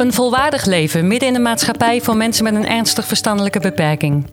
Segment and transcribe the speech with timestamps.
[0.00, 4.26] Een volwaardig leven midden in de maatschappij voor mensen met een ernstig verstandelijke beperking.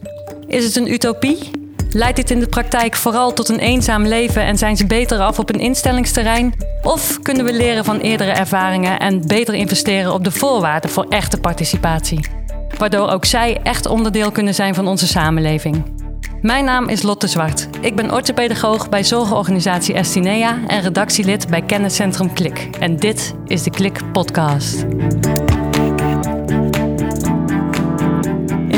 [0.47, 1.51] Is het een utopie?
[1.90, 5.40] Leidt dit in de praktijk vooral tot een eenzaam leven en zijn ze beter af
[5.40, 6.53] op een instellingsterrein?
[6.82, 11.39] Of kunnen we leren van eerdere ervaringen en beter investeren op de voorwaarden voor echte
[11.39, 12.27] participatie?
[12.77, 15.84] Waardoor ook zij echt onderdeel kunnen zijn van onze samenleving.
[16.41, 17.68] Mijn naam is Lotte Zwart.
[17.81, 22.70] Ik ben orthopedagoog bij zorgorganisatie Estinea en redactielid bij kenniscentrum Klik.
[22.79, 24.86] En dit is de Klik Podcast.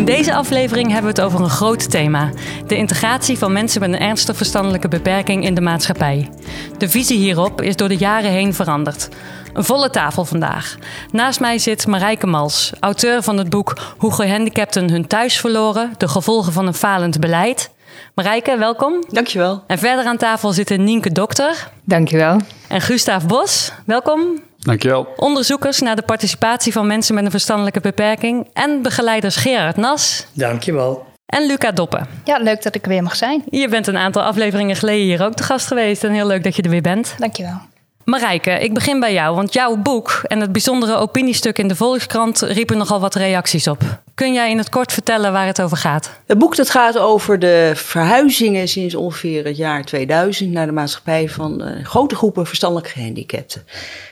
[0.09, 2.29] Deze aflevering hebben we het over een groot thema:
[2.67, 6.29] de integratie van mensen met een ernstig verstandelijke beperking in de maatschappij.
[6.77, 9.09] De visie hierop is door de jaren heen veranderd.
[9.53, 10.77] Een volle tafel vandaag.
[11.11, 16.07] Naast mij zit Marijke Mals, auteur van het boek Hoe gehandicapten hun thuis verloren: de
[16.07, 17.71] gevolgen van een falend beleid.
[18.13, 19.03] Marijke, welkom.
[19.07, 19.63] Dankjewel.
[19.67, 21.71] En verder aan tafel zitten Nienke Dokter.
[21.83, 22.39] Dankjewel.
[22.67, 24.48] En Gustav Bos, welkom.
[24.59, 25.07] Dankjewel.
[25.15, 28.47] Onderzoekers naar de participatie van mensen met een verstandelijke beperking.
[28.53, 30.25] En begeleiders Gerard Nas.
[30.33, 31.07] Dankjewel.
[31.25, 32.07] En Luca Doppen.
[32.23, 33.43] Ja, leuk dat ik er weer mag zijn.
[33.49, 36.03] Je bent een aantal afleveringen geleden hier ook te gast geweest.
[36.03, 37.15] En heel leuk dat je er weer bent.
[37.17, 37.61] Dankjewel.
[38.09, 42.41] Marijke, ik begin bij jou, want jouw boek en het bijzondere opiniestuk in de Volkskrant
[42.41, 43.81] riepen nogal wat reacties op.
[44.13, 46.11] Kun jij in het kort vertellen waar het over gaat?
[46.25, 51.29] Het boek dat gaat over de verhuizingen sinds ongeveer het jaar 2000 naar de maatschappij
[51.29, 53.63] van uh, grote groepen verstandelijk gehandicapten.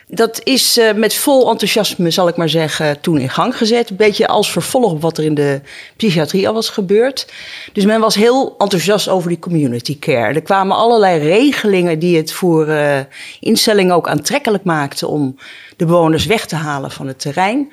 [0.09, 3.89] Dat is uh, met vol enthousiasme, zal ik maar zeggen, toen in gang gezet.
[3.89, 5.61] Een beetje als vervolg op wat er in de
[5.97, 7.31] psychiatrie al was gebeurd.
[7.73, 10.33] Dus men was heel enthousiast over die community care.
[10.33, 12.99] Er kwamen allerlei regelingen die het voor uh,
[13.39, 15.35] instellingen ook aantrekkelijk maakten om
[15.77, 17.71] de bewoners weg te halen van het terrein.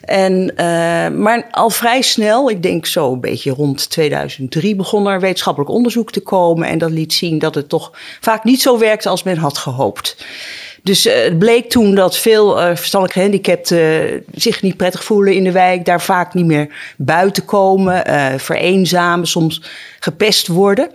[0.00, 5.20] En, uh, maar al vrij snel, ik denk zo een beetje rond 2003, begon er
[5.20, 6.68] wetenschappelijk onderzoek te komen.
[6.68, 10.16] En dat liet zien dat het toch vaak niet zo werkte als men had gehoopt.
[10.86, 15.44] Dus uh, het bleek toen dat veel uh, verstandelijk gehandicapten zich niet prettig voelen in
[15.44, 18.04] de wijk, daar vaak niet meer buiten komen,
[18.40, 19.62] vereenzamen, soms
[20.06, 20.90] gepest worden.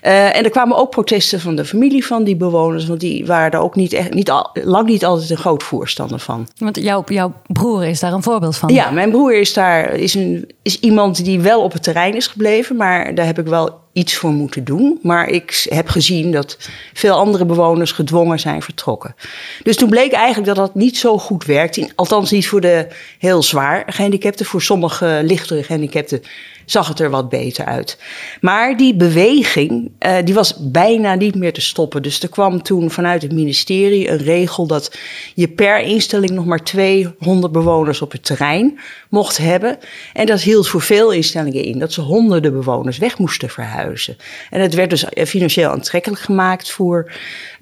[0.00, 3.60] en er kwamen ook protesten van de familie van die bewoners, want die waren er
[3.60, 6.48] ook niet echt, niet al, lang niet altijd een groot voorstander van.
[6.56, 8.74] Want jouw, jouw broer is daar een voorbeeld van?
[8.74, 12.26] Ja, mijn broer is daar is, een, is iemand die wel op het terrein is
[12.26, 14.98] gebleven, maar daar heb ik wel iets voor moeten doen.
[15.02, 16.58] Maar ik heb gezien dat
[16.92, 19.14] veel andere bewoners gedwongen zijn vertrokken.
[19.62, 21.92] Dus toen bleek eigenlijk dat dat niet zo goed werkt.
[21.94, 22.86] Althans niet voor de
[23.18, 24.46] heel zwaar gehandicapten.
[24.46, 26.22] Voor sommige lichtere gehandicapten
[26.70, 27.98] zag het er wat beter uit.
[28.40, 32.02] Maar die beweging, uh, die was bijna niet meer te stoppen.
[32.02, 34.98] Dus er kwam toen vanuit het ministerie een regel dat
[35.34, 39.78] je per instelling nog maar 200 bewoners op het terrein mocht hebben.
[40.12, 44.16] En dat hield voor veel instellingen in dat ze honderden bewoners weg moesten verhuizen.
[44.50, 47.12] En het werd dus financieel aantrekkelijk gemaakt voor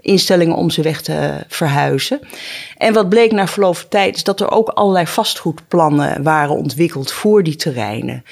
[0.00, 2.20] instellingen om ze weg te verhuizen.
[2.76, 7.12] En wat bleek na verloop van tijd is dat er ook allerlei vastgoedplannen waren ontwikkeld
[7.12, 8.24] voor die terreinen.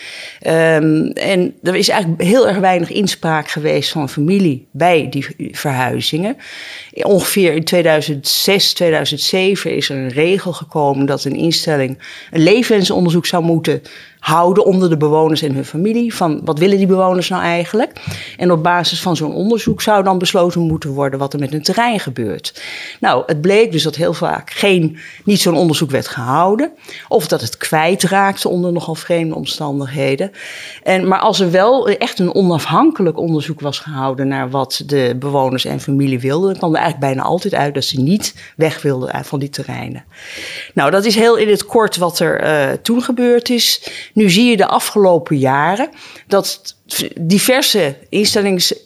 [0.47, 6.37] Um, en er is eigenlijk heel erg weinig inspraak geweest van familie bij die verhuizingen.
[6.93, 11.99] Ongeveer in 2006, 2007 is er een regel gekomen dat een instelling
[12.31, 13.83] een levensonderzoek zou moeten
[14.25, 16.15] houden onder de bewoners en hun familie.
[16.15, 17.93] Van wat willen die bewoners nou eigenlijk?
[18.37, 21.62] En op basis van zo'n onderzoek zou dan besloten moeten worden wat er met hun
[21.62, 22.62] terrein gebeurt.
[23.01, 26.73] Nou, het bleek dus dat heel vaak geen, niet zo'n onderzoek werd gehouden.
[27.09, 30.31] Of dat het kwijtraakte onder nogal vreemde omstandigheden.
[30.83, 35.65] En, maar als er wel echt een onafhankelijk onderzoek was gehouden naar wat de bewoners
[35.65, 39.25] en familie wilden, dan kwam er eigenlijk bijna altijd uit dat ze niet weg wilden
[39.25, 40.05] van die terreinen.
[40.75, 43.83] Nou, dat is heel in het kort wat er uh, toen gebeurd is.
[44.15, 45.91] Nu zie je de afgelopen jaren
[46.27, 46.77] dat
[47.21, 47.97] diverse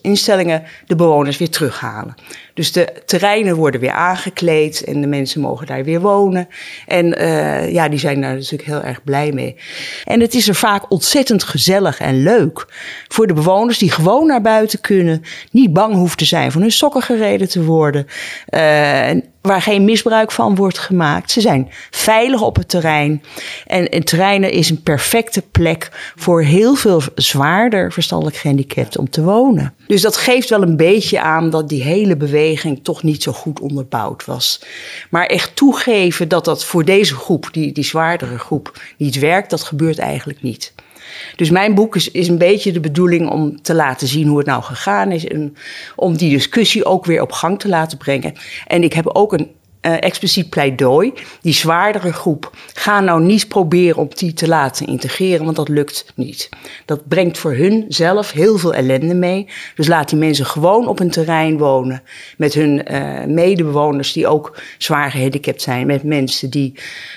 [0.02, 2.14] instellingen de bewoners weer terughalen.
[2.54, 6.48] Dus de terreinen worden weer aangekleed en de mensen mogen daar weer wonen.
[6.86, 9.56] En uh, ja, die zijn daar natuurlijk heel erg blij mee.
[10.04, 12.66] En het is er vaak ontzettend gezellig en leuk
[13.08, 16.72] voor de bewoners die gewoon naar buiten kunnen, niet bang hoeven te zijn van hun
[16.72, 18.06] sokken gereden te worden.
[18.50, 21.30] Uh, waar geen misbruik van wordt gemaakt.
[21.30, 23.22] Ze zijn veilig op het terrein.
[23.66, 29.22] En, en terreinen is een perfecte plek voor heel veel zwaarder verstandelijk gehandicapten om te
[29.22, 29.74] wonen.
[29.86, 33.60] Dus dat geeft wel een beetje aan dat die hele beweging toch niet zo goed
[33.60, 34.60] onderbouwd was.
[35.10, 39.62] Maar echt toegeven dat dat voor deze groep, die, die zwaardere groep, niet werkt, dat
[39.62, 40.72] gebeurt eigenlijk niet.
[41.36, 44.46] Dus mijn boek is, is een beetje de bedoeling om te laten zien hoe het
[44.46, 45.26] nou gegaan is.
[45.26, 45.56] En
[45.96, 48.32] om die discussie ook weer op gang te laten brengen.
[48.66, 49.50] En ik heb ook een
[49.96, 51.12] expliciet pleidooi.
[51.40, 56.12] Die zwaardere groep, ga nou niet proberen om die te laten integreren, want dat lukt
[56.14, 56.48] niet.
[56.84, 59.48] Dat brengt voor hun zelf heel veel ellende mee.
[59.74, 62.02] Dus laat die mensen gewoon op een terrein wonen
[62.36, 66.74] met hun uh, medebewoners die ook zwaar gehandicapt zijn, met mensen die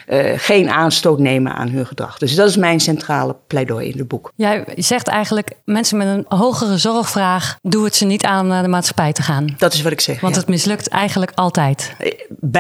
[0.07, 2.17] uh, geen aanstoot nemen aan hun gedrag.
[2.17, 4.31] Dus dat is mijn centrale pleidooi in het boek.
[4.35, 8.63] Jij zegt eigenlijk, mensen met een hogere zorgvraag, doe het ze niet aan om naar
[8.63, 9.55] de maatschappij te gaan.
[9.57, 10.21] Dat is wat ik zeg.
[10.21, 10.39] Want ja.
[10.39, 11.95] het mislukt eigenlijk altijd.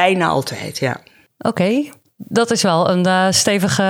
[0.01, 1.01] Bijna altijd, ja.
[1.37, 1.83] Oké,
[2.17, 3.83] dat is wel een uh, stevige.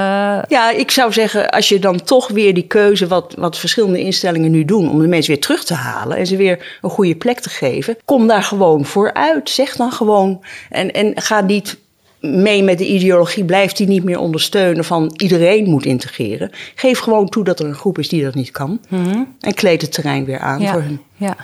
[0.48, 4.52] Ja, ik zou zeggen, als je dan toch weer die keuze, wat, wat verschillende instellingen
[4.52, 7.40] nu doen, om de mensen weer terug te halen en ze weer een goede plek
[7.40, 9.50] te geven, kom daar gewoon vooruit.
[9.50, 10.44] Zeg dan gewoon.
[10.70, 11.78] En, en ga niet
[12.20, 16.50] mee met de ideologie, blijft die niet meer ondersteunen van iedereen moet integreren.
[16.76, 18.82] Geef gewoon toe dat er een groep is die dat niet kan.
[18.90, 19.36] Mm -hmm.
[19.40, 21.02] En kleed het terrein weer aan ja, voor hun.
[21.16, 21.36] Ja.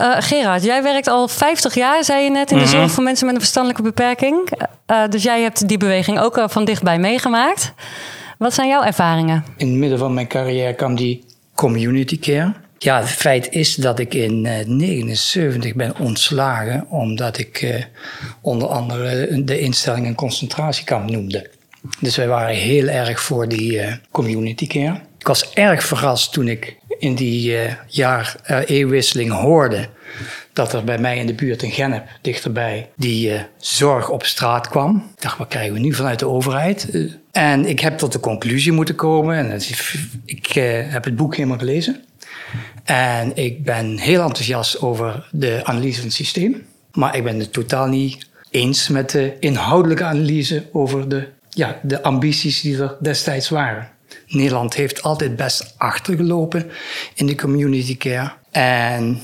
[0.00, 3.26] Uh, Gerard, jij werkt al 50 jaar, zei je net, in de zorg voor mensen
[3.26, 4.50] met een verstandelijke beperking.
[4.86, 7.72] Uh, dus jij hebt die beweging ook uh, van dichtbij meegemaakt.
[8.38, 9.44] Wat zijn jouw ervaringen?
[9.56, 11.24] In het midden van mijn carrière kwam die
[11.54, 12.52] community care.
[12.78, 17.84] Ja, het feit is dat ik in 1979 ben ontslagen omdat ik
[18.40, 21.50] onder andere de instelling een concentratiekamp noemde.
[22.00, 23.80] Dus wij waren heel erg voor die
[24.10, 25.00] community care.
[25.18, 29.88] Ik was erg verrast toen ik in die uh, jaar uh, eeuwwisseling hoorde
[30.52, 34.68] dat er bij mij in de buurt in Gennep, dichterbij, die uh, zorg op straat
[34.68, 34.96] kwam.
[35.16, 36.88] Ik dacht, wat krijgen we nu vanuit de overheid?
[37.30, 39.60] en ik heb tot de conclusie moeten komen, en
[40.24, 40.46] ik
[40.90, 42.04] heb het boek helemaal gelezen.
[42.84, 46.66] En ik ben heel enthousiast over de analyse van het systeem.
[46.92, 52.02] Maar ik ben het totaal niet eens met de inhoudelijke analyse over de, ja, de
[52.02, 53.91] ambities die er destijds waren.
[54.34, 56.70] Nederland heeft altijd best achtergelopen
[57.14, 58.32] in de community care.
[58.50, 59.20] En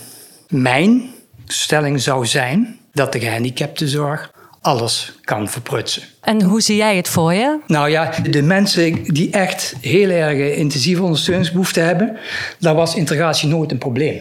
[0.48, 1.10] mijn
[1.46, 6.02] stelling zou zijn dat de gehandicaptenzorg alles kan verprutsen.
[6.20, 7.58] En hoe zie jij het voor je?
[7.66, 12.16] Nou ja, de mensen die echt heel erg intensieve ondersteuningsbehoeften hebben,
[12.58, 14.20] daar was integratie nooit een probleem.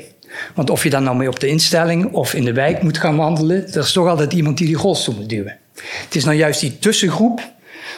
[0.55, 3.15] Want of je dan nou mee op de instelling of in de wijk moet gaan
[3.15, 5.57] wandelen, er is toch altijd iemand die die rolstoel moet duwen.
[6.03, 7.41] Het is nou juist die tussengroep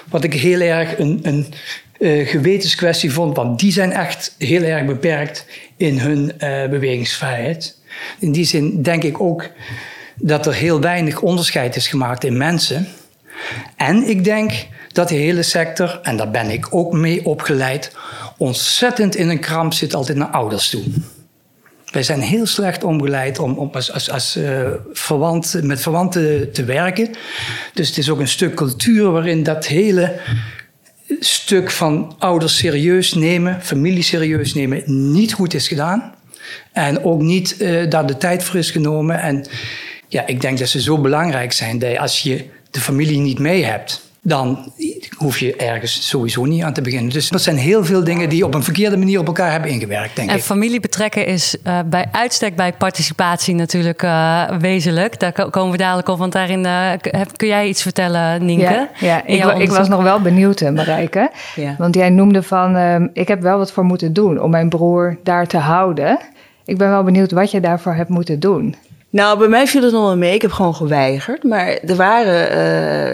[0.10, 1.54] wat ik heel erg een, een
[2.00, 5.46] uh, gewetenskwestie vond, want die zijn echt heel erg beperkt
[5.78, 7.78] in hun uh, bewegingsvrijheid.
[8.20, 9.50] In die zin denk ik ook
[10.16, 12.88] dat er heel weinig onderscheid is gemaakt in mensen.
[13.76, 14.52] En ik denk
[14.92, 17.92] dat de hele sector, en daar ben ik ook mee opgeleid,
[18.38, 20.84] ontzettend in een kramp zit altijd naar ouders toe.
[21.92, 27.10] Wij zijn heel slecht omgeleid om, om als, als, uh, verwant, met verwanten te werken.
[27.74, 30.20] Dus het is ook een stuk cultuur waarin dat hele
[31.20, 36.14] stuk van ouders serieus nemen, familie serieus nemen, niet goed is gedaan.
[36.72, 39.22] En ook niet uh, daar de tijd voor is genomen.
[39.22, 39.46] En
[40.08, 43.64] ja, ik denk dat ze zo belangrijk zijn dat als je de familie niet mee
[43.64, 44.72] hebt, dan
[45.18, 47.12] hoef je ergens sowieso niet aan te beginnen.
[47.12, 50.16] Dus dat zijn heel veel dingen die op een verkeerde manier op elkaar hebben ingewerkt,
[50.16, 50.42] denk en ik.
[50.42, 55.20] En familie betrekken is uh, bij uitstek bij participatie natuurlijk uh, wezenlijk.
[55.20, 56.92] Daar komen we dadelijk op, want daarin uh,
[57.36, 58.64] kun jij iets vertellen, Nienke?
[58.64, 59.26] Ja, ja.
[59.26, 61.32] Ik, ik, was nog wel benieuwd, Marijke.
[61.56, 61.76] Ja.
[61.78, 65.18] Want jij noemde van, uh, ik heb wel wat voor moeten doen om mijn broer
[65.24, 66.20] daar te houden.
[66.66, 68.76] Ik ben wel benieuwd wat je daarvoor hebt moeten doen.
[69.12, 70.34] Nou, bij mij viel het nog wel mee.
[70.34, 71.44] Ik heb gewoon geweigerd.
[71.44, 72.58] Maar er waren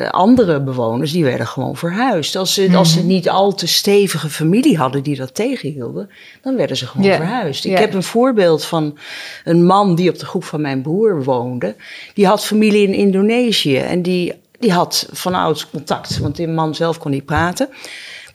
[0.04, 2.36] uh, andere bewoners die werden gewoon verhuisd.
[2.36, 2.76] Als ze, mm -hmm.
[2.76, 6.10] als ze niet al te stevige familie hadden die dat tegenhielden,
[6.42, 7.18] dan werden ze gewoon yeah.
[7.18, 7.66] verhuisd.
[7.66, 7.84] Ik yeah.
[7.84, 8.98] heb een voorbeeld van
[9.44, 11.76] een man die op de groep van mijn broer woonde.
[12.14, 16.98] Die had familie in Indonesië en die, die had vanouds contact, want die man zelf
[16.98, 17.70] kon niet praten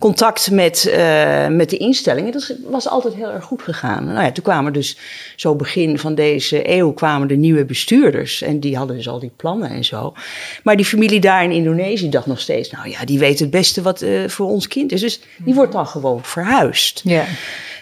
[0.00, 2.32] contact met, uh, met de instellingen.
[2.32, 4.04] Dat was altijd heel erg goed gegaan.
[4.04, 4.96] Nou ja, toen kwamen dus
[5.36, 8.42] zo begin van deze eeuw kwamen de nieuwe bestuurders.
[8.42, 10.14] En die hadden dus al die plannen en zo.
[10.62, 12.70] Maar die familie daar in Indonesië dacht nog steeds...
[12.70, 15.00] nou ja, die weet het beste wat uh, voor ons kind is.
[15.00, 17.00] Dus die wordt dan gewoon verhuisd.
[17.04, 17.24] Ja.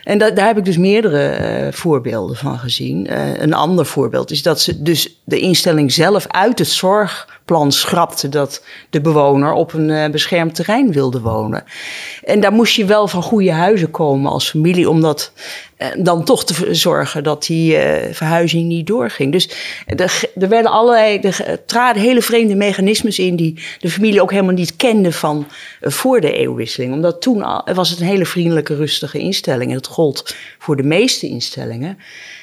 [0.08, 3.06] En da daar heb ik dus meerdere uh, voorbeelden van gezien.
[3.10, 8.28] Uh, een ander voorbeeld is dat ze dus de instelling zelf uit het zorgplan schrapte
[8.28, 11.64] dat de bewoner op een uh, beschermd terrein wilde wonen.
[12.24, 15.32] En daar moest je wel van goede huizen komen als familie om dat
[15.98, 17.78] dan toch te zorgen dat die
[18.12, 19.32] verhuizing niet doorging.
[19.32, 19.50] Dus
[19.86, 24.54] er, er werden allerlei, er traden hele vreemde mechanismes in die de familie ook helemaal
[24.54, 25.46] niet kende van
[25.80, 26.92] voor de eeuwwisseling.
[26.92, 29.68] Omdat toen was het een hele vriendelijke, rustige instelling.
[29.68, 31.98] En dat gold voor de meeste instellingen.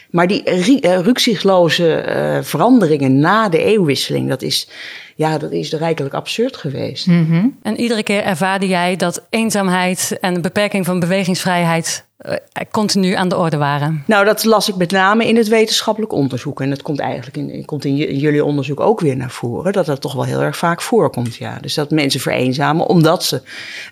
[0.09, 0.43] Maar die
[0.81, 4.67] uh, veranderingen na de eeuwwisseling, dat is,
[5.15, 7.07] ja, dat is rijkelijk absurd geweest.
[7.07, 7.47] Mhm.
[7.61, 12.33] En iedere keer ervaarde jij dat eenzaamheid en beperking van bewegingsvrijheid uh,
[12.71, 14.03] continu aan de orde waren?
[14.07, 16.61] Nou, dat las ik met name in het wetenschappelijk onderzoek.
[16.61, 19.73] En dat komt eigenlijk in, komt in, jullie onderzoek ook weer naar voren.
[19.73, 21.57] Dat dat toch wel heel erg vaak voorkomt, ja.
[21.61, 23.41] Dus dat mensen vereenzamen omdat ze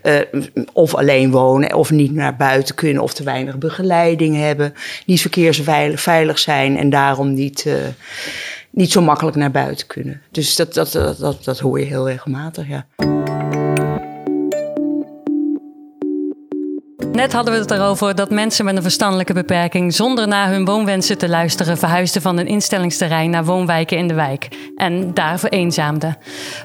[0.03, 0.42] uh,
[0.74, 1.74] of alleen wonen...
[1.74, 4.74] of niet naar buiten kunnen of te weinig begeleiding hebben...
[5.06, 7.65] niet verkeersveilig zijn en daarom niet...
[7.65, 7.74] Uh,
[8.74, 10.22] niet zo makkelijk naar buiten kunnen.
[10.32, 12.86] Dus dat, dat, dat, dat, dat hoor je heel regelmatig, ja.
[17.13, 21.17] Net hadden we het erover dat mensen met een verstandelijke beperking zonder naar hun woonwensen
[21.17, 26.17] te luisteren verhuisden van een instellingsterrein naar woonwijken in de wijk en daar vereenzaamden.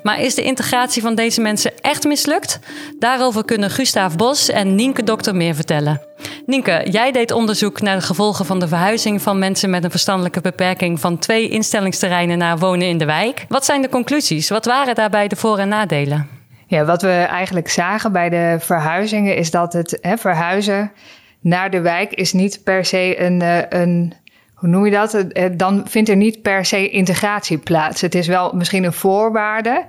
[0.02, 2.58] Maar is de integratie van deze mensen echt mislukt?
[2.98, 6.00] Daarover kunnen Gustav Bos en Nienke Dokter meer vertellen.
[6.46, 10.40] Nienke, jij deed onderzoek naar de gevolgen van de verhuizing van mensen met een verstandelijke
[10.40, 13.44] beperking van twee instellingsterreinen naar wonen in de wijk.
[13.48, 14.48] Wat zijn de conclusies?
[14.48, 16.37] Wat waren daarbij de voor- en nadelen?
[16.68, 20.92] Ja, wat we eigenlijk zagen bij de verhuizingen is dat het hè, verhuizen
[21.40, 24.14] naar de wijk is niet per se een, eh, een
[24.54, 25.14] hoe noem je dat?
[25.14, 28.00] Eh, dan vindt er niet per se integratie plaats.
[28.00, 29.84] Het is wel misschien een voorwaarde,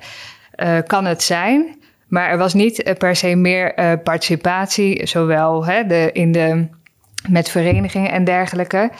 [0.55, 1.77] uh, kan het zijn.
[2.07, 6.67] Maar er was niet per se meer participatie, zowel hè, de, in de,
[7.29, 8.91] met verenigingen en dergelijke.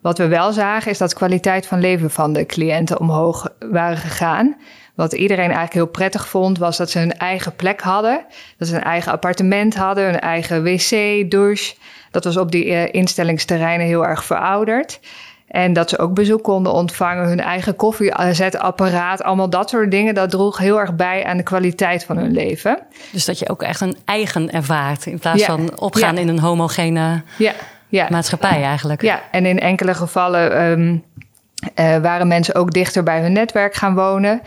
[0.00, 4.56] Wat we wel zagen is dat kwaliteit van leven van de cliënten omhoog waren gegaan.
[4.98, 8.24] Wat iedereen eigenlijk heel prettig vond, was dat ze hun eigen plek hadden.
[8.56, 10.90] Dat ze een eigen appartement hadden, een eigen wc,
[11.30, 11.74] douche.
[12.10, 15.00] Dat was op die uh, instellingsterreinen heel erg verouderd.
[15.48, 20.14] En dat ze ook bezoek konden ontvangen, hun eigen koffiezetapparaat, allemaal dat soort dingen.
[20.14, 22.78] Dat droeg heel erg bij aan de kwaliteit van hun leven.
[23.12, 27.22] Dus dat je ook echt een eigen ervaart, in plaats van opgaan in een homogene
[27.36, 27.52] ja.
[27.88, 28.06] Ja.
[28.10, 29.02] maatschappij eigenlijk.
[29.02, 31.27] Ja, en in enkele gevallen um, uh,
[31.74, 34.40] waren mensen ook dichter bij hun netwerk gaan wonen.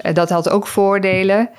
[0.00, 1.50] Uh, dat had ook voordelen.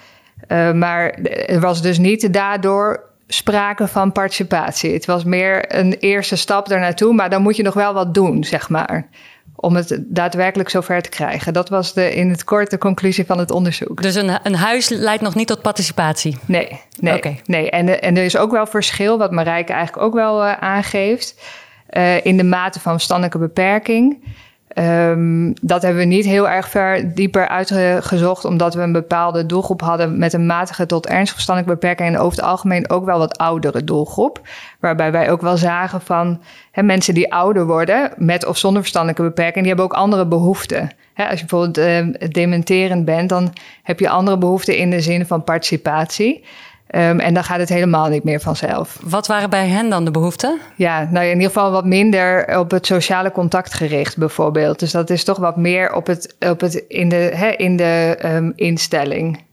[0.48, 1.10] Uh, maar
[1.46, 4.94] er was dus niet daardoor sprake van participatie.
[4.94, 8.44] Het was meer een eerste stap daarnaartoe, maar dan moet je nog wel wat doen,
[8.44, 9.08] zeg maar.
[9.56, 11.54] Om het daadwerkelijk zover te krijgen.
[11.54, 14.02] Dat was de, in het kort de conclusie van het onderzoek.
[14.02, 16.38] Dus een, een huis leidt nog niet tot participatie?
[16.46, 17.18] Nee, nee.
[17.18, 17.42] Okay.
[17.46, 17.70] nee.
[17.70, 21.36] En, en er is ook wel verschil, wat Marijke eigenlijk ook wel aangeeft.
[22.24, 24.24] in de mate van verstandelijke beperking.
[24.76, 29.82] Um, dat hebben we niet heel erg ver dieper uitgezocht, omdat we een bepaalde doelgroep
[29.82, 33.38] hadden met een matige tot ernstig verstandelijke beperking en over het algemeen ook wel wat
[33.38, 34.42] oudere doelgroep.
[34.80, 36.42] Waarbij wij ook wel zagen van
[36.74, 40.90] mensen die ouder worden, met of zonder verstandelijke beperking, die hebben ook andere behoeften.
[41.16, 45.44] Als je bijvoorbeeld uh, dementerend bent, dan heb je andere behoeften in de zin van
[45.44, 46.44] participatie.
[46.96, 48.98] Um, en dan gaat het helemaal niet meer vanzelf.
[49.04, 50.60] Wat waren bij hen dan de behoeften?
[50.76, 54.80] Ja, nou in ieder geval wat minder op het sociale contact gericht, bijvoorbeeld.
[54.80, 58.20] Dus dat is toch wat meer op het, op het, in de, hè, in de
[58.26, 59.44] um, instelling.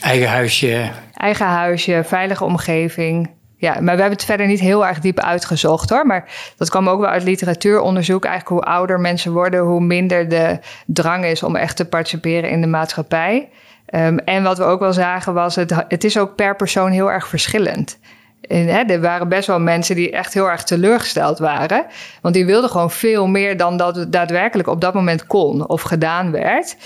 [0.00, 0.90] Eigen huisje.
[1.14, 3.30] Eigen huisje, veilige omgeving.
[3.56, 6.06] Ja, maar we hebben het verder niet heel erg diep uitgezocht hoor.
[6.06, 6.24] Maar
[6.56, 8.24] dat kwam ook wel uit literatuuronderzoek.
[8.24, 12.60] Eigenlijk hoe ouder mensen worden, hoe minder de drang is om echt te participeren in
[12.60, 13.48] de maatschappij.
[13.94, 17.10] Um, en wat we ook wel zagen was, het, het is ook per persoon heel
[17.10, 17.98] erg verschillend.
[18.40, 21.84] En, hè, er waren best wel mensen die echt heel erg teleurgesteld waren.
[22.22, 26.30] Want die wilden gewoon veel meer dan dat daadwerkelijk op dat moment kon of gedaan
[26.30, 26.76] werd.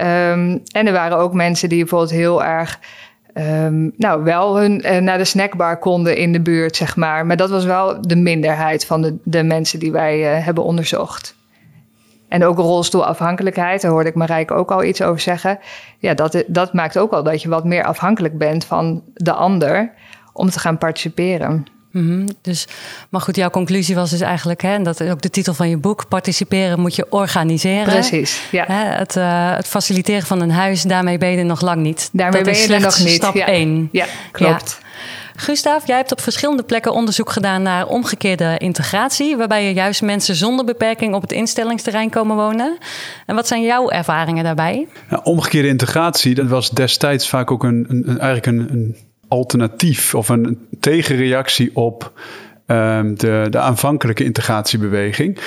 [0.00, 2.78] Um, en er waren ook mensen die bijvoorbeeld heel erg.
[3.34, 7.26] Um, nou, wel hun, uh, naar de snackbar konden in de buurt, zeg maar.
[7.26, 11.36] Maar dat was wel de minderheid van de, de mensen die wij uh, hebben onderzocht.
[12.28, 15.58] En ook rolstoelafhankelijkheid, daar hoorde ik Marijke ook al iets over zeggen.
[15.98, 19.92] Ja, dat, dat maakt ook al dat je wat meer afhankelijk bent van de ander
[20.32, 21.66] om te gaan participeren.
[21.92, 22.26] Mm -hmm.
[22.42, 22.66] Dus,
[23.08, 25.68] maar goed, jouw conclusie was dus eigenlijk, hè, en dat is ook de titel van
[25.68, 27.92] je boek, participeren moet je organiseren.
[27.92, 28.64] Precies, ja.
[28.66, 32.08] Hè, het, uh, het, faciliteren van een huis, daarmee ben je er nog lang niet.
[32.12, 33.14] Daarmee dat ben je er nog niet.
[33.14, 33.88] stap 1.
[33.92, 34.04] Ja.
[34.04, 34.78] ja, klopt.
[34.80, 34.87] Ja.
[35.40, 40.34] Gustav, jij hebt op verschillende plekken onderzoek gedaan naar omgekeerde integratie, waarbij je juist mensen
[40.34, 42.78] zonder beperking op het instellingsterrein komen wonen.
[43.26, 44.88] En wat zijn jouw ervaringen daarbij?
[45.10, 48.96] Ja, omgekeerde integratie, dat was destijds vaak ook een, een, eigenlijk een, een,
[49.28, 52.12] alternatief of een tegenreactie op
[52.66, 55.38] um, de, de aanvankelijke integratiebeweging.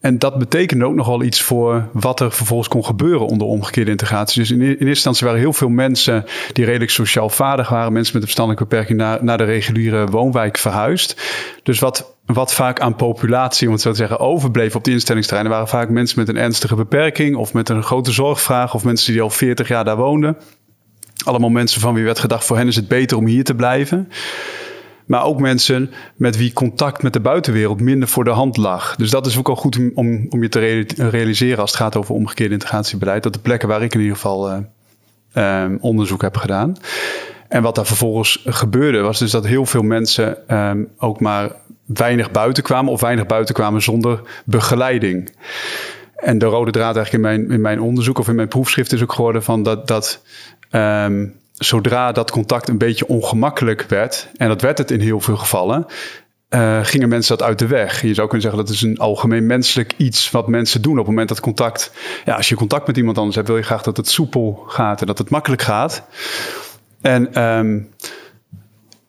[0.00, 4.40] En dat betekende ook nogal iets voor wat er vervolgens kon gebeuren onder omgekeerde integratie.
[4.40, 8.12] Dus in, in eerste instantie waren heel veel mensen die redelijk sociaal vaardig waren, mensen
[8.12, 11.22] met een verstandelijke beperking, naar, naar de reguliere woonwijk verhuisd.
[11.62, 15.52] Dus wat, wat vaak aan populatie, om het zo te zeggen, overbleef op die instellingsterreinen,
[15.52, 19.22] waren vaak mensen met een ernstige beperking of met een grote zorgvraag of mensen die
[19.22, 20.36] al 40 jaar daar woonden.
[21.24, 24.08] Allemaal mensen van wie werd gedacht, voor hen is het beter om hier te blijven.
[25.08, 28.96] Maar ook mensen met wie contact met de buitenwereld minder voor de hand lag.
[28.96, 32.14] Dus dat is ook al goed om, om je te realiseren als het gaat over
[32.14, 33.22] omgekeerde integratiebeleid.
[33.22, 34.58] Dat de plekken waar ik in ieder geval uh,
[35.32, 36.76] ehm, onderzoek heb gedaan.
[37.48, 41.52] En wat daar vervolgens gebeurde, was dus dat heel veel mensen ehm, ook maar
[41.86, 45.30] weinig buiten kwamen of weinig buiten kwamen zonder begeleiding.
[46.16, 49.02] En de rode draad eigenlijk in mijn, in mijn onderzoek of in mijn proefschrift is
[49.02, 50.22] ook geworden van dat, dat
[50.70, 51.26] ehm,
[51.58, 55.86] zodra dat contact een beetje ongemakkelijk werd, en dat werd het in heel veel gevallen,
[56.50, 58.02] uh, gingen mensen dat uit de weg.
[58.02, 61.06] Je zou kunnen zeggen dat is een algemeen menselijk iets wat mensen doen op het
[61.06, 61.92] moment dat contact.
[62.24, 65.00] Ja, als je contact met iemand anders hebt, wil je graag dat het soepel gaat
[65.00, 66.02] en dat het makkelijk gaat.
[67.00, 67.90] En um,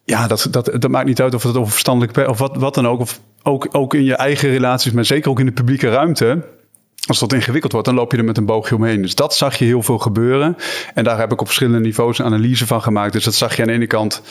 [0.04, 2.88] ja, dat, dat, dat maakt niet uit of het over verstandelijk of wat, wat dan
[2.88, 3.00] ook.
[3.00, 6.44] Of ook, ook in je eigen relaties, maar zeker ook in de publieke ruimte
[7.08, 9.02] als dat ingewikkeld wordt, dan loop je er met een boogje omheen.
[9.02, 10.58] Dus dat zag je heel veel gebeuren.
[10.94, 13.14] En daar heb ik op verschillende niveaus analyse van gemaakt.
[13.14, 14.22] Dus dat zag je aan de ene kant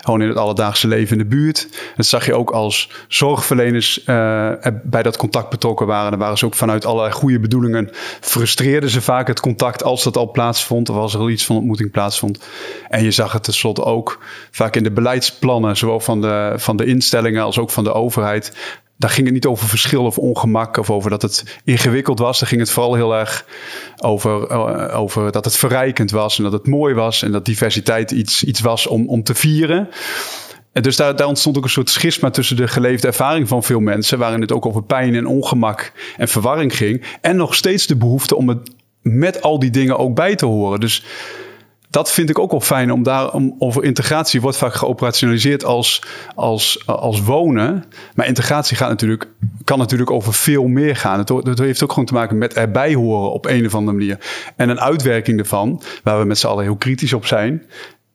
[0.00, 1.68] gewoon in het alledaagse leven in de buurt.
[1.96, 6.10] Dat zag je ook als zorgverleners uh, bij dat contact betrokken waren.
[6.10, 7.90] Dan waren ze ook vanuit allerlei goede bedoelingen.
[8.20, 10.88] Frustreerden ze vaak het contact als dat al plaatsvond.
[10.88, 12.40] Of als er al iets van ontmoeting plaatsvond.
[12.88, 14.18] En je zag het tenslotte ook
[14.50, 15.76] vaak in de beleidsplannen.
[15.76, 18.52] Zowel van de, van de instellingen als ook van de overheid
[18.98, 22.38] daar ging het niet over verschil of ongemak of over dat het ingewikkeld was.
[22.38, 23.44] Daar ging het vooral heel erg
[23.96, 28.10] over, eh, over dat het verrijkend was en dat het mooi was en dat diversiteit
[28.10, 29.88] iets, iets was om, om te vieren.
[30.72, 33.80] En dus daar, daar ontstond ook een soort schisma tussen de geleefde ervaring van veel
[33.80, 37.04] mensen, waarin het ook over pijn en ongemak en verwarring ging.
[37.20, 38.70] En nog steeds de behoefte om het
[39.02, 40.80] met al die dingen ook bij te horen.
[40.80, 41.04] Dus
[41.90, 46.02] dat vind ik ook wel fijn om daar om, over integratie wordt vaak geoperationaliseerd als,
[46.34, 47.84] als, als wonen.
[48.14, 49.28] Maar integratie gaat natuurlijk,
[49.64, 51.18] kan natuurlijk over veel meer gaan.
[51.18, 54.18] Het, het heeft ook gewoon te maken met erbij horen op een of andere manier.
[54.56, 57.62] En een uitwerking ervan, waar we met z'n allen heel kritisch op zijn.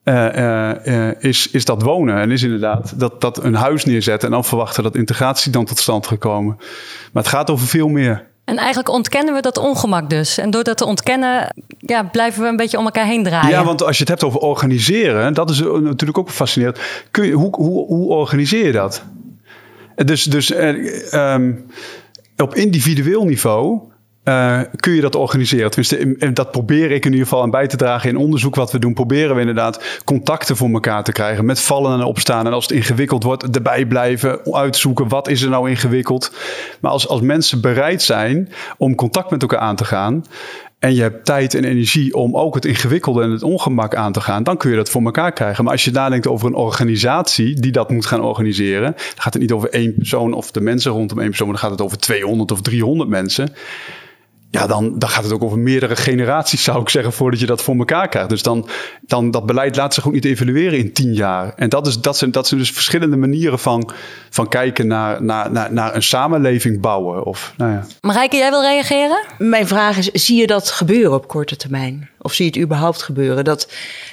[0.04, 2.16] Uh, uh, is, is dat wonen.
[2.16, 5.78] En is inderdaad dat, dat een huis neerzetten en dan verwachten dat integratie dan tot
[5.78, 6.56] stand gekomen.
[7.12, 8.32] Maar het gaat over veel meer.
[8.44, 10.38] En eigenlijk ontkennen we dat ongemak dus.
[10.38, 13.50] En door dat te ontkennen, ja, blijven we een beetje om elkaar heen draaien.
[13.50, 16.78] Ja, want als je het hebt over organiseren, dat is natuurlijk ook fascinerend.
[17.10, 19.04] Kun je, hoe, hoe, hoe organiseer je dat?
[19.94, 20.54] Dus, dus
[21.14, 21.66] um,
[22.36, 23.80] op individueel niveau
[24.24, 25.70] uh, kun je dat organiseren?
[25.70, 28.78] Tenminste, dat probeer ik in ieder geval aan bij te dragen in onderzoek wat we
[28.78, 28.94] doen.
[28.94, 32.46] Proberen we inderdaad contacten voor elkaar te krijgen met vallen en opstaan.
[32.46, 36.32] En als het ingewikkeld wordt, erbij blijven, uitzoeken wat is er nou ingewikkeld.
[36.80, 40.24] Maar als, als mensen bereid zijn om contact met elkaar aan te gaan.
[40.78, 44.20] En je hebt tijd en energie om ook het ingewikkelde en het ongemak aan te
[44.20, 45.64] gaan, dan kun je dat voor elkaar krijgen.
[45.64, 49.42] Maar als je nadenkt over een organisatie die dat moet gaan organiseren, dan gaat het
[49.42, 51.98] niet over één persoon of de mensen rondom één persoon, maar dan gaat het over
[51.98, 53.54] 200 of 300 mensen
[54.54, 57.62] ja, dan, dan gaat het ook over meerdere generaties, zou ik zeggen, voordat je dat
[57.62, 58.28] voor elkaar krijgt.
[58.28, 58.68] Dus dan,
[59.00, 61.52] dan dat beleid laat zich ook niet evalueren in tien jaar.
[61.56, 63.92] En dat, is, dat, zijn, dat zijn dus verschillende manieren van,
[64.30, 67.24] van kijken naar, naar, naar, naar een samenleving bouwen.
[67.24, 67.86] Of, nou ja.
[68.00, 69.24] Marijke, jij wil reageren?
[69.38, 72.10] Mijn vraag is, zie je dat gebeuren op korte termijn?
[72.24, 73.44] Of zie je het überhaupt gebeuren?
[73.44, 73.72] Dat,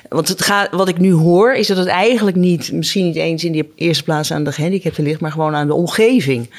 [0.09, 3.43] want het gaat, wat ik nu hoor, is dat het eigenlijk niet, misschien niet eens
[3.43, 6.49] in de eerste plaats aan de gehandicapten ligt, maar gewoon aan de omgeving.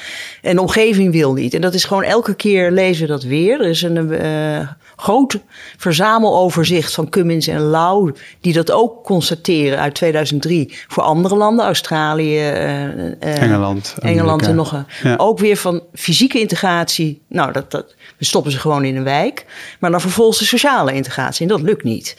[0.43, 1.55] En de omgeving wil niet.
[1.55, 3.61] En dat is gewoon elke keer lezen we dat weer.
[3.61, 5.39] Er is een uh, groot
[5.77, 12.37] verzameloverzicht van Cummins en Lau, die dat ook constateren uit 2003 voor andere landen, Australië,
[12.37, 14.87] uh, Engeland, Engeland en nog een.
[15.03, 15.15] Ja.
[15.17, 17.23] Ook weer van fysieke integratie.
[17.29, 19.45] Nou, dat, dat, we stoppen ze gewoon in een wijk.
[19.81, 21.43] Maar dan vervolgens de sociale integratie.
[21.43, 22.17] En dat lukt niet.